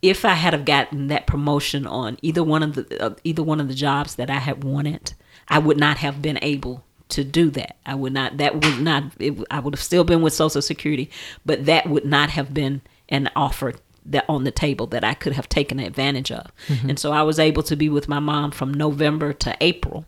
[0.02, 3.60] If I had have gotten that promotion on either one of the uh, either one
[3.60, 5.14] of the jobs that I had wanted,
[5.48, 7.78] I would not have been able to do that.
[7.86, 8.38] I would not.
[8.38, 9.04] That would not.
[9.20, 11.10] It, I would have still been with Social Security,
[11.46, 13.74] but that would not have been an offer
[14.06, 16.52] that on the table that I could have taken advantage of.
[16.68, 16.90] Mm-hmm.
[16.92, 20.06] And so I was able to be with my mom from November to April.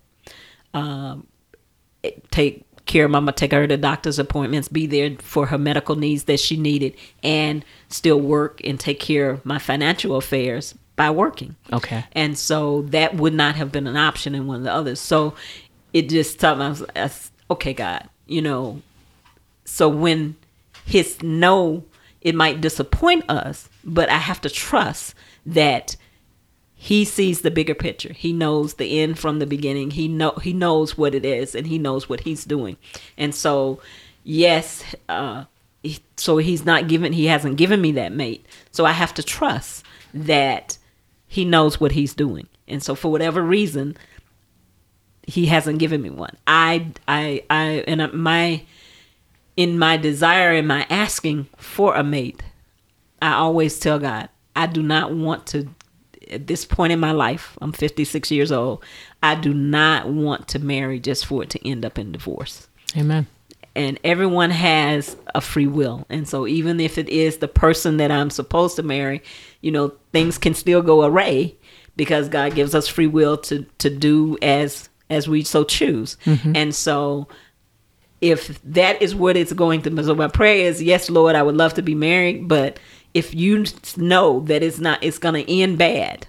[0.73, 1.27] Um,
[2.31, 6.25] take care of mama, take her to doctor's appointments, be there for her medical needs
[6.25, 11.55] that she needed, and still work and take care of my financial affairs by working.
[11.73, 12.05] Okay.
[12.13, 14.99] And so that would not have been an option in one of the others.
[14.99, 15.36] So
[15.93, 18.81] it just taught me, I was, I was, okay, God, you know,
[19.65, 20.36] so when
[20.86, 21.83] his no
[22.21, 25.13] it might disappoint us, but I have to trust
[25.45, 25.95] that
[26.80, 28.13] he sees the bigger picture.
[28.13, 29.91] He knows the end from the beginning.
[29.91, 32.77] He know he knows what it is and he knows what he's doing.
[33.17, 33.82] And so
[34.23, 35.45] yes, uh
[36.17, 38.45] so he's not given he hasn't given me that mate.
[38.71, 40.77] So I have to trust that
[41.27, 42.47] he knows what he's doing.
[42.67, 43.97] And so for whatever reason
[45.23, 46.38] he hasn't given me one.
[46.45, 48.63] I I I and my
[49.58, 52.41] in my desire and my asking for a mate,
[53.22, 55.67] I always tell God, I do not want to,
[56.30, 58.86] at this point in my life, I'm 56 years old,
[59.24, 62.67] I do not want to marry just for it to end up in divorce.
[62.96, 63.28] Amen.
[63.76, 66.06] And everyone has a free will.
[66.10, 69.22] And so even if it is the person that I'm supposed to marry,
[69.62, 71.54] you know, things can still go awry
[71.96, 76.17] because God gives us free will to to do as as we so choose.
[76.26, 76.56] Mm-hmm.
[76.56, 77.28] And so
[78.21, 81.56] if that is what it's going to so my prayer is yes lord i would
[81.56, 82.80] love to be married but
[83.13, 86.27] if you know that it's not it's going to end bad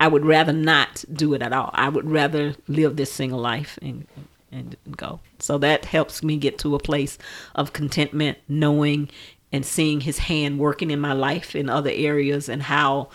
[0.00, 1.70] i would rather not do it at all.
[1.72, 4.06] I would rather live this single life and
[4.54, 5.20] and go.
[5.40, 7.18] So that helps me get to a place
[7.56, 9.10] of contentment knowing
[9.50, 13.08] and seeing his hand working in my life in other areas and how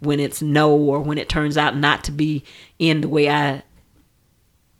[0.00, 2.44] when it's no or when it turns out not to be
[2.78, 3.62] in the way i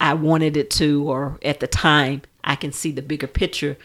[0.01, 3.77] i wanted it to or at the time I can see the bigger picture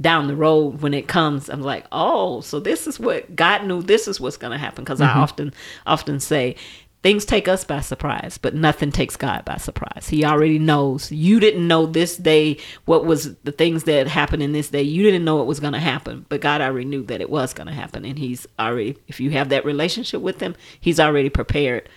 [0.00, 1.48] down the road when it comes.
[1.48, 3.82] I'm like, oh, so this is what God knew.
[3.82, 4.84] This is what's going to happen.
[4.84, 5.18] Because mm-hmm.
[5.18, 5.52] I often,
[5.86, 6.56] often say,
[7.04, 10.08] things take us by surprise, but nothing takes God by surprise.
[10.08, 11.12] He already knows.
[11.12, 14.82] You didn't know this day what was the things that happened in this day.
[14.82, 17.52] You didn't know it was going to happen, but God already knew that it was
[17.52, 18.96] going to happen, and He's already.
[19.06, 21.88] If you have that relationship with Him, He's already prepared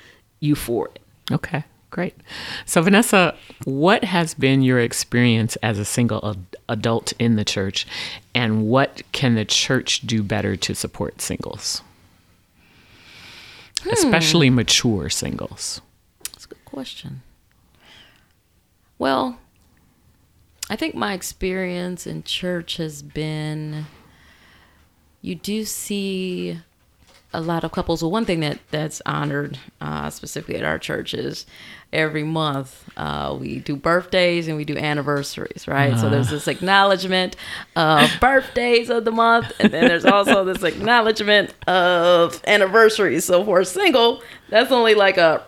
[0.42, 1.00] you for it.
[1.32, 1.64] Okay.
[1.90, 2.16] Great.
[2.66, 7.88] So, Vanessa, what has been your experience as a single ad- adult in the church,
[8.36, 11.82] and what can the church do better to support singles?
[13.84, 13.94] Hmm.
[13.94, 15.82] especially mature singles?
[16.24, 17.22] That's a good question.
[18.98, 19.40] Well,
[20.70, 23.86] I think my experience in church has been
[25.22, 26.60] you do see
[27.34, 28.02] a lot of couples.
[28.02, 31.46] Well, one thing that that's honored uh, specifically at our church is
[31.94, 35.98] every month uh, we do birthdays and we do anniversaries, right?
[35.98, 37.36] So there's this acknowledgement
[37.76, 43.26] of birthdays of the month, and then there's also this acknowledgement of anniversaries.
[43.26, 45.46] So for a single, that's only like a,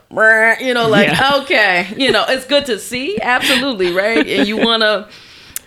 [0.61, 1.39] you know, like Yeah.
[1.43, 4.25] okay, you know, it's good to see, absolutely, right?
[4.27, 5.09] And you want to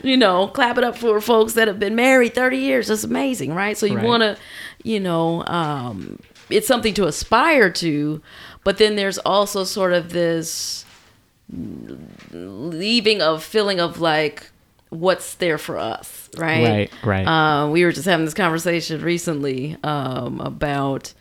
[0.04, 2.88] you know, clap it up for folks that have been married 30 years.
[2.88, 3.78] That's amazing, right?
[3.78, 4.04] So you Right.
[4.04, 4.36] want to,
[4.82, 6.18] you know, um,
[6.50, 8.20] it's something to aspire to,
[8.64, 10.84] but then there's also sort of this
[12.32, 14.50] leaving of feeling of like
[14.90, 16.90] what's there for us, right?
[17.02, 17.26] Right, right.
[17.26, 21.12] Uh, we were just having this conversation recently um, about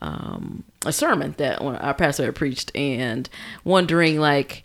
[0.00, 3.28] um, a sermon that our pastor had preached, and
[3.64, 4.64] wondering like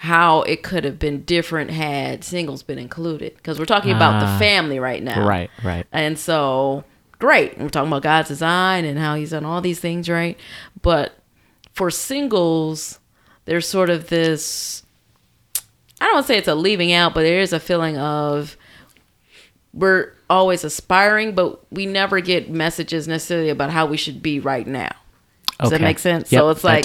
[0.00, 4.32] how it could have been different had singles been included, because we're talking about Ah.
[4.32, 5.86] the family right now, Right, right.
[5.92, 6.84] and so,
[7.18, 7.58] great.
[7.58, 10.38] We're talking about God's design and how He's done all these things, right?
[10.82, 11.18] But
[11.72, 12.98] for singles,
[13.44, 14.82] there's sort of this
[16.00, 18.56] I don't want to say it's a leaving out, but there is a feeling of
[19.72, 24.66] we're always aspiring, but we never get messages necessarily about how we should be right
[24.66, 24.90] now.
[25.58, 26.30] Does that make sense?
[26.30, 26.84] Yep, so it's like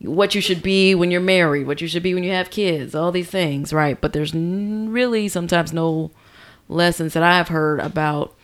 [0.00, 2.94] what you should be when you're married, what you should be when you have kids,
[2.94, 4.00] all these things, right?
[4.00, 6.12] But there's n- really sometimes no
[6.68, 8.36] lessons that I've heard about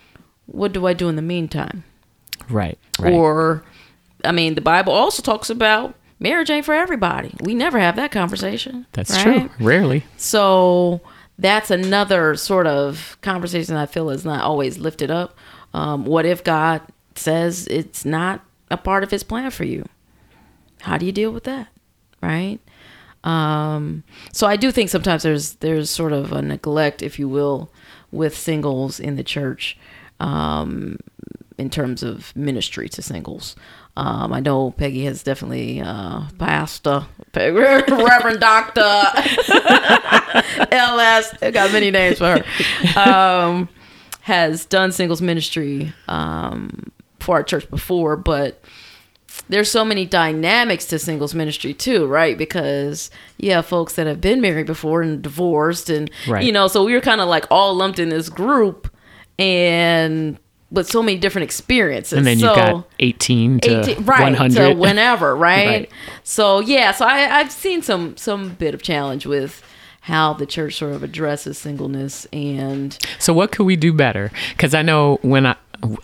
[0.45, 1.83] what do I do in the meantime?
[2.49, 3.13] Right, right.
[3.13, 3.63] Or,
[4.25, 7.33] I mean, the Bible also talks about marriage ain't for everybody.
[7.41, 8.85] We never have that conversation.
[8.93, 9.23] That's right?
[9.23, 9.49] true.
[9.65, 10.03] Rarely.
[10.17, 11.01] So
[11.39, 15.37] that's another sort of conversation I feel is not always lifted up.
[15.73, 16.81] Um, what if God
[17.15, 19.85] says it's not a part of His plan for you?
[20.81, 21.67] How do you deal with that,
[22.21, 22.59] right?
[23.23, 27.71] Um, so I do think sometimes there's there's sort of a neglect, if you will,
[28.11, 29.77] with singles in the church,
[30.21, 30.97] um,
[31.57, 33.55] in terms of ministry to singles.
[33.97, 38.81] Um, I know Peggy has definitely uh, pastor, Peg- Reverend Doctor,
[40.71, 42.99] LS, I got many names for her.
[42.99, 43.69] Um,
[44.21, 48.63] has done singles ministry um, for our church before, but
[49.49, 52.37] there's so many dynamics to singles ministry too, right?
[52.37, 56.43] Because you have folks that have been married before and divorced, and Right.
[56.45, 58.90] you know, so we were kind of like all lumped in this group,
[59.41, 60.37] and
[60.71, 62.17] with so many different experiences.
[62.17, 64.55] And then so, you've got 18 to 18 right 100.
[64.55, 65.67] to whenever right?
[65.67, 65.91] Right.
[66.23, 69.61] so yeah so I, i've seen some some bit of challenge with
[70.01, 74.31] how the church sort of addresses singleness and So what could we do better?
[74.51, 75.55] Because I know when I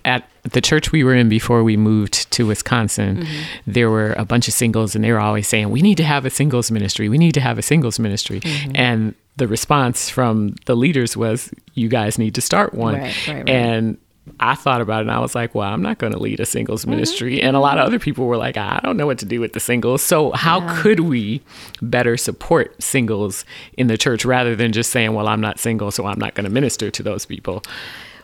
[0.05, 3.41] at the church we were in before we moved to Wisconsin, Mm-hmm.
[3.71, 6.25] there were a bunch of singles, and they were always saying, "We need to have
[6.25, 7.09] a singles ministry.
[7.09, 8.71] We need to have a singles ministry." Mm-hmm.
[8.75, 13.35] And the response from the leaders was, "You guys need to start one." Right, right,
[13.37, 13.49] right.
[13.49, 13.97] And
[14.41, 16.45] I thought about it and I was like, well, I'm not going to lead a
[16.45, 16.91] singles Mm-hmm.
[16.91, 17.41] ministry.
[17.41, 19.53] And a lot of other people were like, I don't know what to do with
[19.53, 20.01] the singles.
[20.01, 21.41] So, how could we
[21.81, 23.45] better support singles
[23.77, 26.43] in the church rather than just saying, well, I'm not single, so I'm not going
[26.43, 27.63] to minister to those people?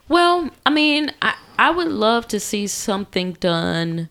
[0.10, 4.10] well i mean i i would love to see something done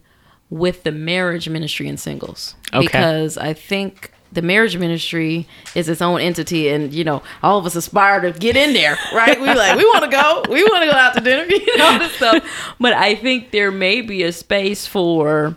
[0.48, 2.86] with the marriage ministry and singles Okay.
[2.86, 7.66] because i think the marriage ministry is its own entity and you know all of
[7.66, 10.82] us aspire to get in there right we like we want to go we want
[10.82, 14.00] to go out to dinner you know all this stuff but i think there may
[14.00, 15.56] be a space for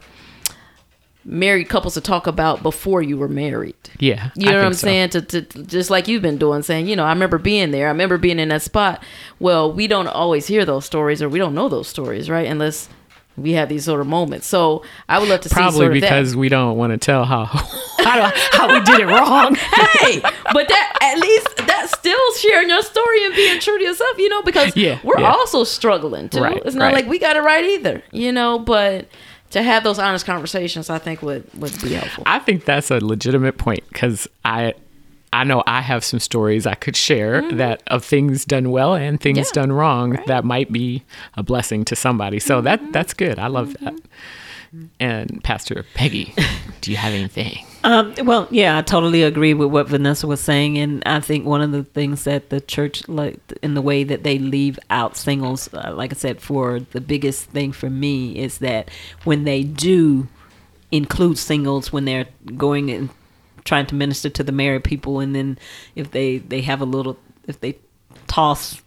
[1.24, 4.30] married couples to talk about before you were married Yeah.
[4.36, 4.86] you I know what I'm so.
[4.88, 5.10] saying?
[5.12, 7.88] To, to just like you've been doing, saying, you know, I remember being there.
[7.88, 9.04] I remember being in that spot.
[9.40, 12.46] Well, we don't always hear those stories, or we don't know those stories, right?
[12.46, 12.90] Unless
[13.38, 14.48] we have these sort of moments.
[14.48, 17.26] So I would love to see Probably sort of because we don't want to tell
[17.26, 17.46] how,
[18.00, 19.56] how how we did it wrong.
[20.00, 24.18] hey, but that at least that's still sharing your story and being true to yourself,
[24.18, 25.32] you know, because Yeah, we're yeah.
[25.32, 26.42] also struggling too.
[26.42, 26.94] Right, it's not right.
[26.94, 28.60] like we got it right either, you know.
[28.60, 29.08] But
[29.52, 32.24] to have those honest conversations, I think would would be helpful.
[32.26, 34.74] I think that's a legitimate point because I
[35.40, 39.20] I know I have some stories I could share that of things done well and
[39.20, 39.58] things Mm-hmm.
[39.58, 41.04] Yeah, done wrong that might be
[41.36, 42.40] a blessing to somebody.
[42.40, 42.66] So Mm-hmm.
[42.66, 43.38] that that's good.
[43.40, 43.96] I love that.
[45.00, 46.34] And Pastor Peggy,
[46.82, 47.66] do you have anything?
[47.86, 51.62] Um, well, yeah, I totally agree with what Vanessa was saying, and I think one
[51.62, 55.70] of the things that the church, like in the way that they leave out singles,
[55.74, 58.90] uh, like I said, for the biggest thing for me is that
[59.24, 60.28] when they do
[60.92, 62.28] include singles when they're
[62.58, 63.10] going and
[63.66, 65.58] trying to minister to the married people, and then
[65.96, 67.78] if they they have a little, if they
[68.28, 68.82] toss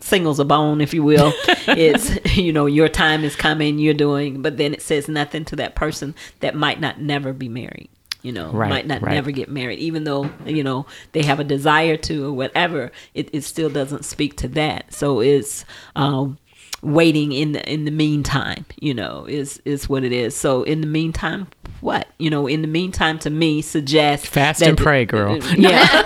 [0.00, 1.32] singles a bone, if you will.
[1.68, 5.56] it's you know your time is coming, you're doing, but then it says nothing to
[5.56, 7.88] that person that might not never be married.
[8.22, 9.14] You know, Right, might not right.
[9.14, 12.92] never get married, even though you know they have a desire to or whatever.
[13.14, 14.92] It, it still doesn't speak to that.
[14.92, 15.64] So it's
[15.96, 16.38] um,
[16.82, 18.66] waiting in the in the meantime.
[18.80, 20.36] You know, is is what it is.
[20.36, 21.48] So in the meantime,
[21.80, 25.38] what you know, in the meantime, to me suggests Fast and pray, girl.
[25.56, 26.02] yeah.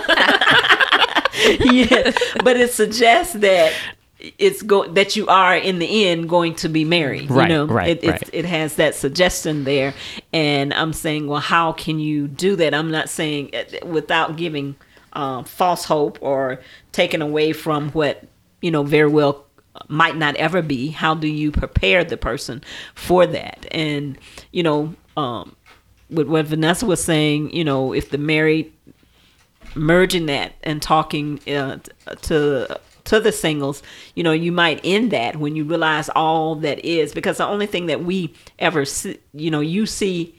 [1.59, 2.11] yeah,
[2.43, 3.73] but it suggests that
[4.19, 7.29] it's go that you are in the end going to be married.
[7.29, 8.29] Right, you know, right, it, it's- right.
[8.33, 9.93] it has that suggestion there,
[10.33, 12.73] and I'm saying, well, how can you do that?
[12.73, 14.75] I'm not saying uh, without giving
[15.13, 16.61] um, false hope or
[16.91, 18.23] taking away from what
[18.61, 19.45] you know very well
[19.87, 20.89] might not ever be.
[20.89, 22.63] How do you prepare the person
[22.95, 23.65] for that?
[23.71, 24.17] And
[24.51, 25.55] you know, um,
[26.09, 28.71] with what Vanessa was saying, you know, if the married
[29.75, 31.77] merging that and talking uh,
[32.21, 33.81] to to the singles
[34.15, 37.65] you know you might end that when you realize all that is because the only
[37.65, 40.35] thing that we ever see you know you see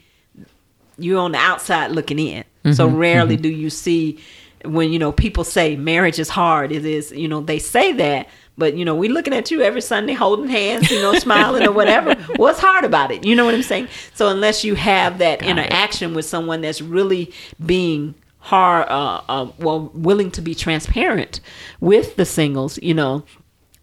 [0.97, 4.19] you're on the outside looking in so rarely do you see
[4.65, 8.27] when you know people say marriage is hard it is you know they say that
[8.59, 11.71] but you know we looking at you every sunday holding hands you know smiling or
[11.71, 15.39] whatever what's hard about it you know what i'm saying so unless you have that
[15.39, 15.51] Got it.
[15.51, 17.33] interaction with someone that's really
[17.65, 21.39] being hard uh, uh well willing to be transparent
[21.79, 23.23] with the singles you know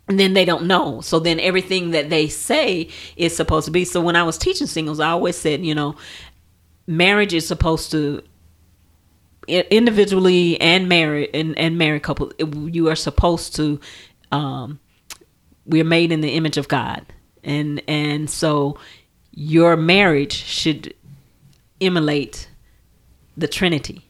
[0.09, 1.01] and then they don't know.
[1.01, 3.85] So then everything that they say is supposed to be.
[3.85, 5.97] So when I was teaching singles, I always said, you know,
[6.87, 8.23] marriage is supposed to
[9.49, 12.33] individually and married and, and married couple
[12.69, 13.79] you are supposed to
[14.33, 14.79] um
[15.67, 17.05] we're made in the image of god
[17.45, 18.79] and and so
[19.33, 20.95] your marriage should
[21.81, 22.49] emulate
[23.37, 24.09] the trinity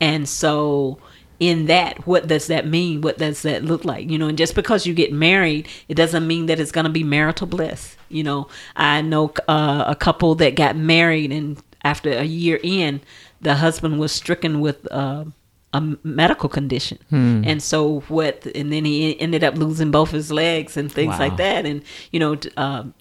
[0.00, 0.98] and so
[1.40, 3.00] in that, what does that mean?
[3.00, 4.10] What does that look like?
[4.10, 6.90] You know, and just because you get married, it doesn't mean that it's going to
[6.90, 7.96] be marital bliss.
[8.10, 13.00] You know, I know uh, a couple that got married, and after a year in,
[13.40, 15.24] the husband was stricken with uh,
[15.72, 18.46] a medical condition, and so what?
[18.54, 21.18] And then he ended up losing both his legs and things Wow.
[21.18, 22.36] like that, and you know.
[22.56, 22.94] um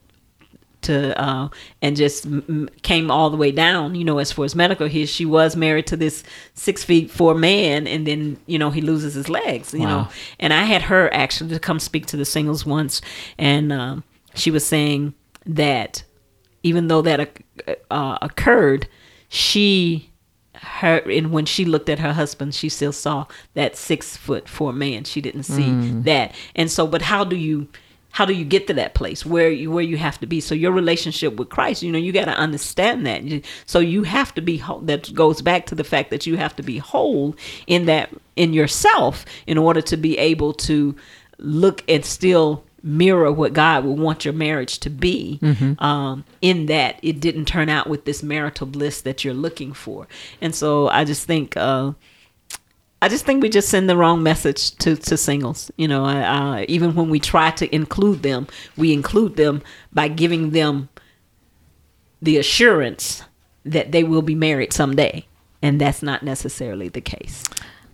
[0.82, 1.50] to uh,
[1.82, 3.96] and just m- came all the way down.
[3.96, 7.36] You know, as far as medical, he she was married to this six feet four
[7.36, 9.74] man, and then you know he loses his legs.
[9.74, 9.88] You Wow.
[10.04, 10.08] know,
[10.40, 13.02] and I had her actually to come speak to the singles once,
[13.38, 14.04] and um,
[14.36, 15.16] she was saying
[15.46, 16.04] that
[16.64, 17.42] even though that
[17.92, 18.88] uh, occurred,
[19.28, 20.09] she
[20.62, 24.74] her and when she looked at her husband, she still saw that six foot four
[24.74, 25.04] man.
[25.04, 26.04] She didn't see mm.
[26.04, 26.88] that, and so.
[26.88, 27.68] But how do you?
[28.12, 30.42] How do you get to that place where you where you have to be?
[30.42, 33.44] So your relationship with Christ, you know, you got to understand that.
[33.68, 34.80] So you have to be whole.
[34.80, 37.36] That goes back to the fact that you have to be whole
[37.68, 40.96] in that in yourself in order to be able to
[41.38, 45.40] look and still mirror what God would want your marriage to be.
[45.80, 50.08] Um, in that it didn't turn out with this marital bliss that you're looking for,
[50.42, 51.56] and so I just think.
[51.58, 51.94] Uh,
[53.02, 55.72] I just think we just send the wrong message to, to singles.
[55.78, 59.62] You know, uh, even when we try to include them, we include them
[59.94, 60.90] by giving them
[62.22, 63.24] the assurance
[63.64, 65.26] that they will be married someday.
[65.62, 67.46] And that's not necessarily the case.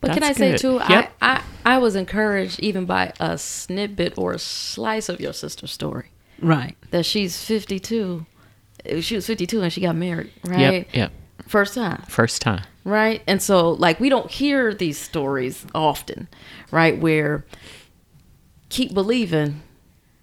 [0.05, 0.59] But can I That's say good.
[0.59, 0.73] too?
[0.89, 1.13] Yep.
[1.21, 1.35] I,
[1.65, 6.09] I I was encouraged even by a snippet or a slice of your sister's story
[6.39, 6.75] Right.
[6.91, 8.25] that she's 52.
[9.01, 10.59] She was 52 and she got married, right?
[10.59, 10.87] Yep.
[10.93, 11.11] Yep.
[11.47, 12.63] First time, First time.
[12.83, 13.21] right?
[13.27, 16.27] And so like we don't hear these stories often,
[16.71, 16.97] right?
[16.99, 17.45] Where
[18.69, 19.61] keep believing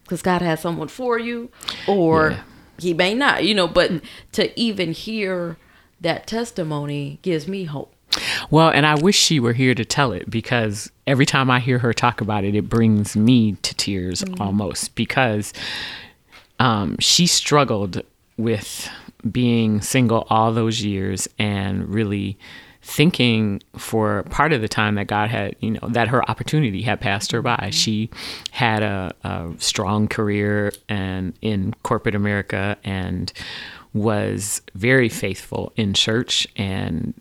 [0.04, 1.50] because God has someone for you,
[1.88, 2.42] or Yeah.
[2.78, 3.68] He may not, you know.
[3.68, 3.92] But
[4.32, 5.56] to even hear
[6.00, 7.91] that testimony gives me hope.
[8.50, 11.78] Well, and I wish she were here to tell it because every time I hear
[11.78, 15.52] her talk about it, it brings me to tears almost because
[16.58, 18.02] um, she struggled
[18.36, 18.88] with
[19.30, 22.38] being single all those years and really
[22.82, 27.00] thinking for part of the time that God had, you know, that her opportunity had
[27.00, 27.70] passed her by.
[27.72, 28.10] She
[28.50, 33.32] had a, a strong career and in corporate America and
[33.94, 37.14] was very faithful in church and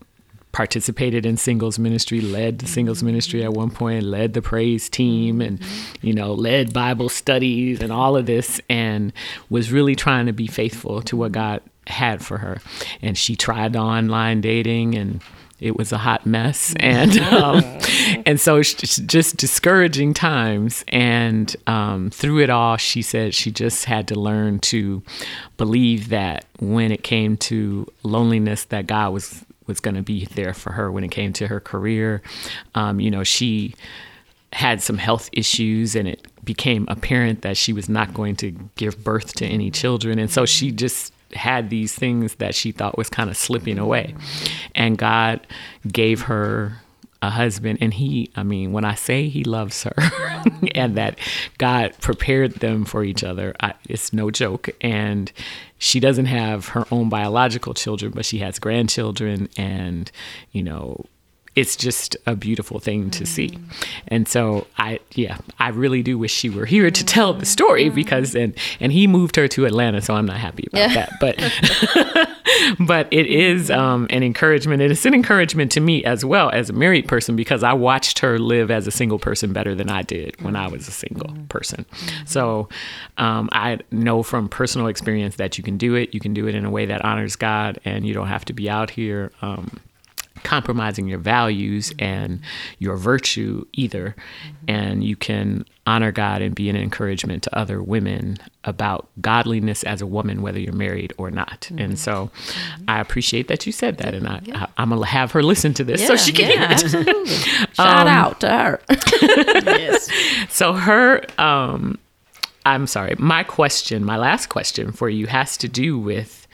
[0.51, 5.41] participated in singles ministry, led the singles ministry at one point, led the praise team,
[5.41, 5.61] and
[6.01, 9.13] you know, led Bible studies and all of this, and
[9.49, 12.59] was really trying to be faithful to what God had for her.
[13.01, 15.21] And she tried online dating and.
[15.59, 17.63] It was a hot mess, and um,
[18.25, 20.83] and so it's just- just discouraging times.
[20.87, 25.03] And um, through it all, she said she just had to learn to
[25.57, 30.53] believe that when it came to loneliness, that God was was going to be there
[30.53, 32.21] for her when it came to her career.
[32.75, 33.73] Um, you know, she
[34.53, 39.01] had some health issues and it became apparent that she was not going to give
[39.03, 40.19] birth to any children.
[40.19, 44.13] And so she just had these things that she thought was kind of slipping away.
[44.75, 45.39] And God
[45.87, 46.80] gave her
[47.21, 49.93] a husband and he i mean when i say he loves her
[50.75, 51.19] and that
[51.57, 54.69] god prepared them for each other I, it's no joke.
[54.81, 55.31] And
[55.77, 60.11] she doesn't have her own biological children but she has grandchildren and
[60.51, 61.05] you know
[61.55, 63.57] it's just a beautiful thing to see.
[64.07, 67.89] And so I yeah, I really do wish she were here to tell the story
[67.89, 71.11] because and and he moved her to Atlanta, so I'm not happy about that.
[71.19, 72.31] But
[72.79, 74.81] but it is um, an encouragement.
[74.81, 78.19] It is an encouragement to me as well as a married person because I watched
[78.19, 81.35] her live as a single person better than I did when I was a single
[81.49, 81.85] person.
[82.25, 82.69] So
[83.17, 86.13] um, I know from personal experience that you can do it.
[86.13, 88.53] You can do it in a way that honors God, and you don't have to
[88.53, 89.31] be out here.
[89.41, 89.81] Um,
[90.43, 92.39] compromising your values and
[92.79, 94.15] your virtue either.
[94.67, 100.01] And you can honor God and be an encouragement to other women about godliness as
[100.01, 101.69] a woman, whether you're married or not.
[101.77, 102.31] And so
[102.87, 104.13] I appreciate that you said that.
[104.13, 106.61] And I, I, I'm going to have her listen to this so she can hear
[106.63, 106.71] it.
[106.71, 107.25] absolutely.
[107.73, 108.81] Shout out to her.
[108.89, 110.09] yes.
[110.49, 111.97] So her, um,
[112.65, 116.47] I'm sorry, my question, my last question for you has to do with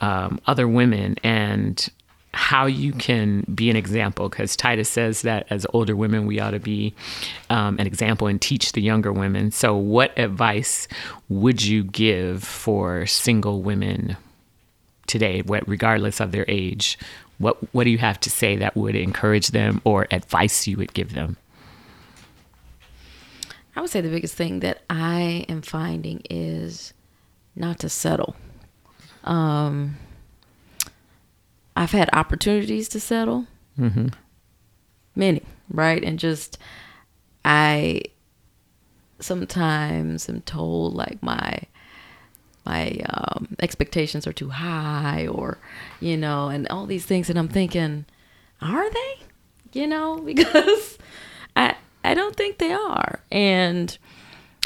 [0.00, 1.88] um, other women and
[2.32, 6.52] how you can be an example because titus says that as older women we ought
[6.52, 6.94] to be
[7.48, 9.50] um, an example and teach the younger women.
[9.50, 10.86] So what advice
[11.28, 14.16] would you give for single women
[15.06, 16.98] today what regardless of their age?
[17.38, 20.94] What what do you have to say that would encourage them or advice you would
[20.94, 21.36] give them?
[23.74, 26.92] I would say the biggest thing that I am finding is
[27.56, 28.36] not to settle.
[29.24, 29.96] Um,
[31.80, 33.46] I've had opportunities to settle,
[33.78, 34.08] mm-hmm.
[35.16, 36.04] many, right?
[36.04, 36.58] And just
[37.42, 38.02] I
[39.18, 41.58] sometimes am told like my
[42.66, 45.56] my um, expectations are too high, or
[46.00, 48.04] you know, and all these things, and I'm thinking,
[48.60, 49.14] are they?
[49.72, 50.98] You know, because
[51.56, 53.96] I I don't think they are, and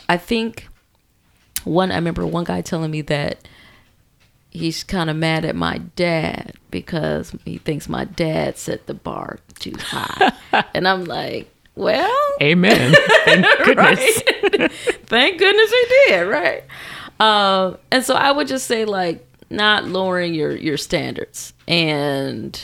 [0.08, 0.66] I think
[1.62, 3.46] one I remember one guy telling me that
[4.54, 9.40] he's kind of mad at my dad because he thinks my dad set the bar
[9.58, 10.32] too high.
[10.74, 12.94] and I'm like, well, amen
[13.24, 14.22] thank goodness
[15.06, 16.64] thank goodness he did, right?
[17.18, 22.58] Um, and so I would just say like not lowering your your standards and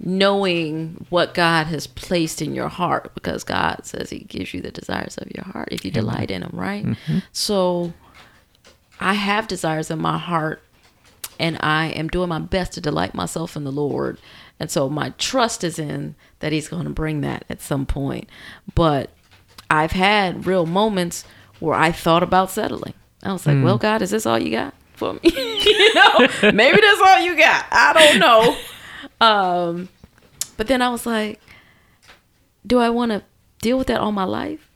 [0.00, 4.70] knowing what God has placed in your heart because God says he gives you the
[4.72, 6.96] desires of your heart if you delight in him, right?
[7.32, 7.92] So
[9.00, 10.62] I have desires in my heart
[11.38, 14.18] and I am doing my best to delight myself in the Lord.
[14.60, 18.28] And so my trust is in that He's going to bring that at some point.
[18.74, 19.10] But
[19.70, 21.24] I've had real moments
[21.60, 22.94] where I thought about settling.
[23.22, 25.20] I was like, well, God, is this all you got for me?
[25.24, 27.66] you know, maybe that's all you got.
[27.70, 28.56] I don't know.
[29.20, 29.88] Um,
[30.56, 31.40] but then I was like,
[32.66, 33.22] do I want to
[33.60, 34.68] deal with that all my life?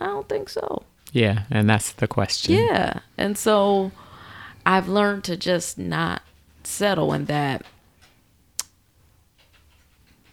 [0.00, 0.82] I don't think so.
[1.12, 3.00] yeah and that's the question Yeah.
[3.16, 3.90] And so
[4.66, 6.22] I've learned to just not
[6.64, 7.64] settle in that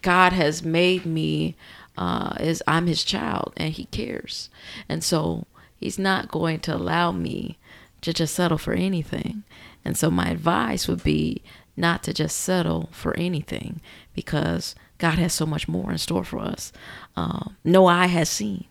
[0.02, 1.56] God has made me
[1.98, 4.50] uh, is I'm his child and he cares.
[4.90, 5.46] And so
[5.80, 7.60] he's not going to allow me
[8.02, 9.44] to just settle for anything.
[9.86, 11.44] And so my advice would be
[11.78, 13.82] not to just settle for anything
[14.16, 16.74] because God has so much more in store for us.
[17.16, 18.66] Um, no eye has seen,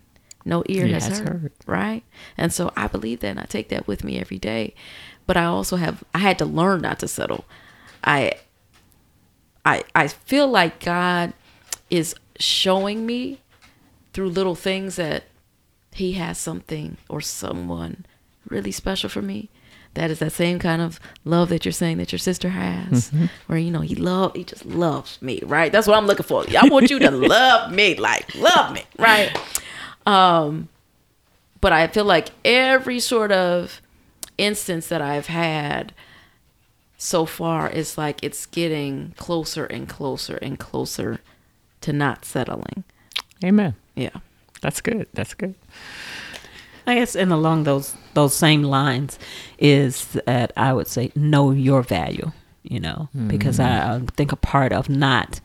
[0.44, 1.52] no ear has heard, heard.
[1.66, 2.02] right?
[2.36, 4.74] And so I believe that and I take that with me every day.
[5.26, 7.44] But I also have I had to learn not to settle.
[8.04, 8.32] I
[9.64, 11.32] I I feel like God
[11.90, 13.38] is showing me
[14.12, 15.24] through little things that
[15.94, 18.04] he has something or someone
[18.48, 19.48] really special for me.
[19.94, 23.12] That is that same kind of love that you're saying that your sister has,
[23.46, 25.70] where you know he love, he just loves me, right?
[25.70, 26.46] That's what I'm looking for.
[26.58, 29.38] I want you to love me, like love me, right?
[30.06, 30.70] Um,
[31.60, 33.81] but I feel like every sort of
[34.42, 35.92] instance that I've had
[36.96, 41.20] so far is like it's getting closer and closer and closer
[41.80, 42.84] to not settling.
[43.44, 44.16] amen Yeah.
[44.60, 45.54] that's good that's good
[46.86, 49.18] I guess, and along those those same lines
[49.58, 52.32] is that I would say know your value.
[52.64, 55.40] You know, because I, I think a part of not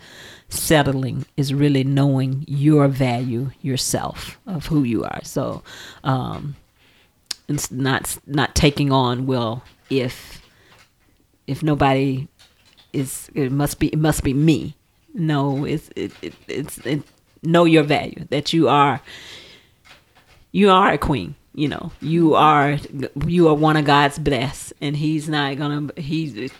[0.49, 5.21] settling is really knowing your value yourself of who you are.
[5.23, 5.63] So,
[6.03, 6.55] um,
[7.47, 10.41] it's not not taking on well if
[11.47, 12.27] if nobody
[12.93, 14.75] is it must be it must be me.
[15.13, 17.03] No, it's it, it it's it,
[17.43, 19.01] know your value that you are
[20.51, 22.77] you are a queen you know you are
[23.25, 26.51] you are one of god's blessed and he's not gonna he's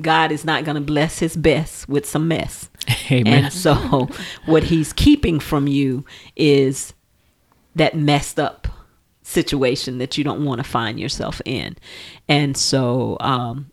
[0.00, 2.68] god is not gonna bless his best with some mess
[3.10, 3.44] Amen.
[3.44, 4.08] and so
[4.46, 6.04] what he's keeping from you
[6.36, 6.92] is
[7.74, 8.68] that messed up
[9.32, 11.76] situation that you don't want to find yourself in.
[12.28, 13.66] And so um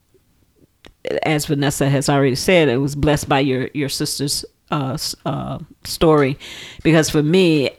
[1.24, 6.38] as Vanessa has already said, it was blessed by your your sister's uh, uh, story,
[6.84, 7.72] because for me,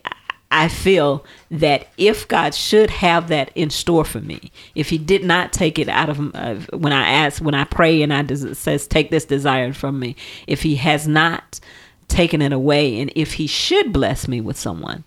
[0.50, 5.22] I feel that if God should have that in store for me, if He did
[5.22, 8.54] not take it out of uh, when I ask, when I pray, and I des-
[8.54, 10.16] says, "Take this desire from me,"
[10.46, 11.60] if He has not
[12.08, 15.04] taken it away, and if He should bless me with someone,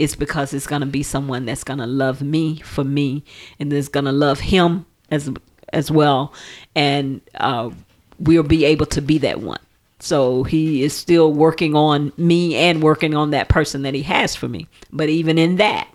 [0.00, 3.24] it's because it's going to be someone that's going to love me for me,
[3.58, 5.30] and is going to love Him as
[5.72, 6.32] as well,
[6.74, 7.70] and uh,
[8.18, 9.60] we'll be able to be that one.
[10.00, 14.34] So he is still working on me and working on that person that he has
[14.34, 14.66] for me.
[14.90, 15.88] But even in that,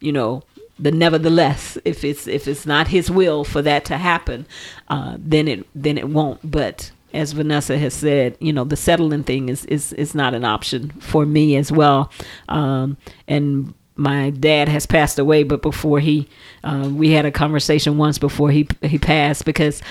[0.00, 0.42] you know,
[0.78, 4.46] the nevertheless, if it's if it's not his will for that to happen,
[4.88, 6.50] uh, then it then it won't.
[6.50, 10.44] But as Vanessa has said, you know, the settling thing is is is not an
[10.44, 12.10] option for me as well.
[12.48, 12.96] Um,
[13.28, 16.28] and my dad has passed away, but before he,
[16.64, 19.82] uh, we had a conversation once before he he passed because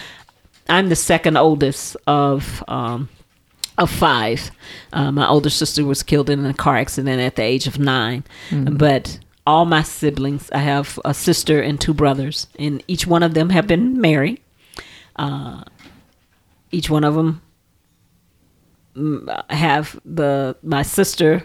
[0.67, 3.09] I'm the second oldest of um,
[3.77, 4.51] of five.
[4.93, 8.23] Uh, my older sister was killed in a car accident at the age of 9
[8.77, 13.33] but all my siblings, I have a sister and two brothers, and each one of
[13.33, 14.39] them have been married.
[15.15, 15.63] Uh,
[16.71, 17.41] each one of them
[18.95, 21.43] mm, have the my sister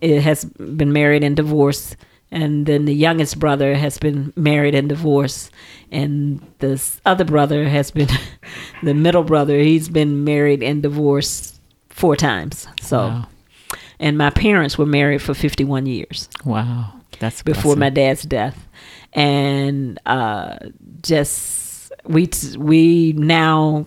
[0.00, 1.96] it has been married and divorced
[2.30, 5.50] and then the youngest brother has been married and divorced
[5.90, 8.08] and this other brother has been
[8.82, 11.60] the middle brother he's been married and divorced
[11.90, 13.28] four times so Wow.
[14.00, 16.94] and my parents were married for 51 years Wow.
[17.20, 18.66] That's before my dad's death
[19.12, 20.56] and uh
[21.02, 23.86] just we we now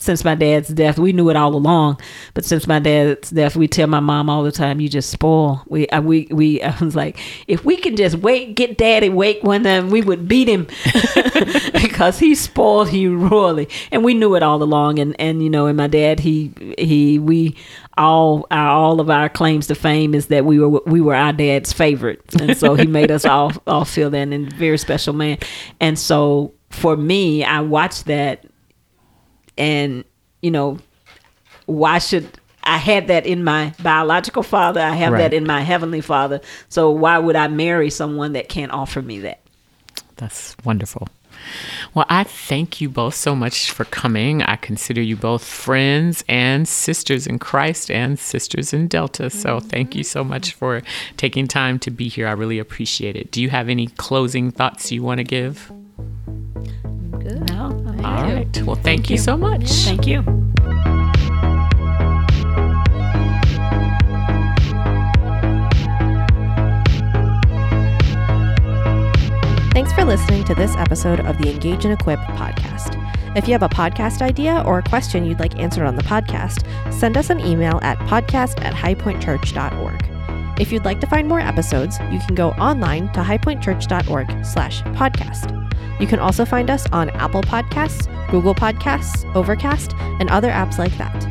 [0.00, 2.00] since my dad's death we knew it all along
[2.34, 5.62] but since my dad's death we tell my mom all the time you just spoil.
[5.68, 9.42] We I, we we I was like if we can just wait get daddy wake
[9.42, 10.66] one time we would beat him.
[11.72, 13.68] Because he spoiled you royally.
[13.90, 14.98] And we knew it all along.
[14.98, 17.56] And and you know and my dad he he we
[17.96, 21.32] all our all of our claims to fame is that we were we were our
[21.32, 22.34] dad's favorites.
[22.36, 25.38] And so he made us all all feel that and very special man.
[25.80, 28.46] And so for me i watched that
[29.58, 30.04] and
[30.42, 30.78] you know
[31.66, 32.28] why should
[32.62, 34.80] I had that in my biological father.
[34.80, 35.18] I have Right.
[35.20, 36.40] that in my heavenly father.
[36.68, 39.40] So why would I marry someone that can't offer me that?
[40.16, 41.08] That's wonderful.
[41.94, 44.42] Well, I thank you both so much for coming.
[44.42, 49.30] I consider you both friends and sisters in Christ and sisters in Delta.
[49.30, 50.82] So thank you so much for
[51.16, 52.28] taking time to be here.
[52.28, 53.32] I really appreciate it.
[53.32, 55.72] Do you have any closing thoughts you want to give?
[58.00, 58.06] Good.
[58.06, 58.08] No.
[58.08, 58.62] All right.
[58.62, 59.70] Well, thank, you so much.
[59.70, 60.22] Thank you.
[69.72, 72.96] Thanks for listening to this episode of the Engage and Equip podcast.
[73.36, 76.64] If you have a podcast idea or a question you'd like answered on the podcast,
[76.92, 80.60] send us an email at podcast at highpointchurch.org.
[80.60, 85.59] If you'd like to find more episodes, you can go online to highpointchurch.org slash podcast.
[86.00, 90.96] You can also find us on Apple Podcasts, Google Podcasts, Overcast, and other apps like
[90.96, 91.26] that.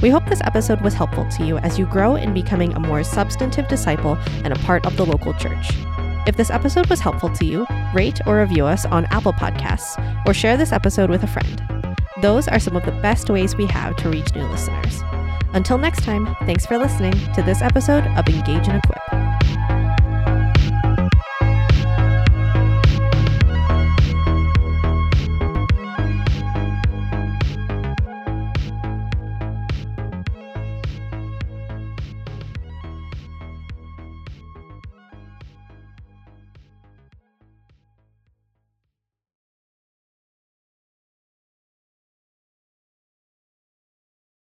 [0.00, 3.02] We hope this episode was helpful to you as you grow in becoming a more
[3.02, 5.70] substantive disciple and a part of the local church.
[6.28, 10.32] If this episode was helpful to you, rate or review us on Apple Podcasts or
[10.32, 11.96] share this episode with a friend.
[12.22, 15.02] Those are some of the best ways we have to reach new listeners.
[15.54, 19.07] Until next time, thanks for listening to this episode of Engage and Equip.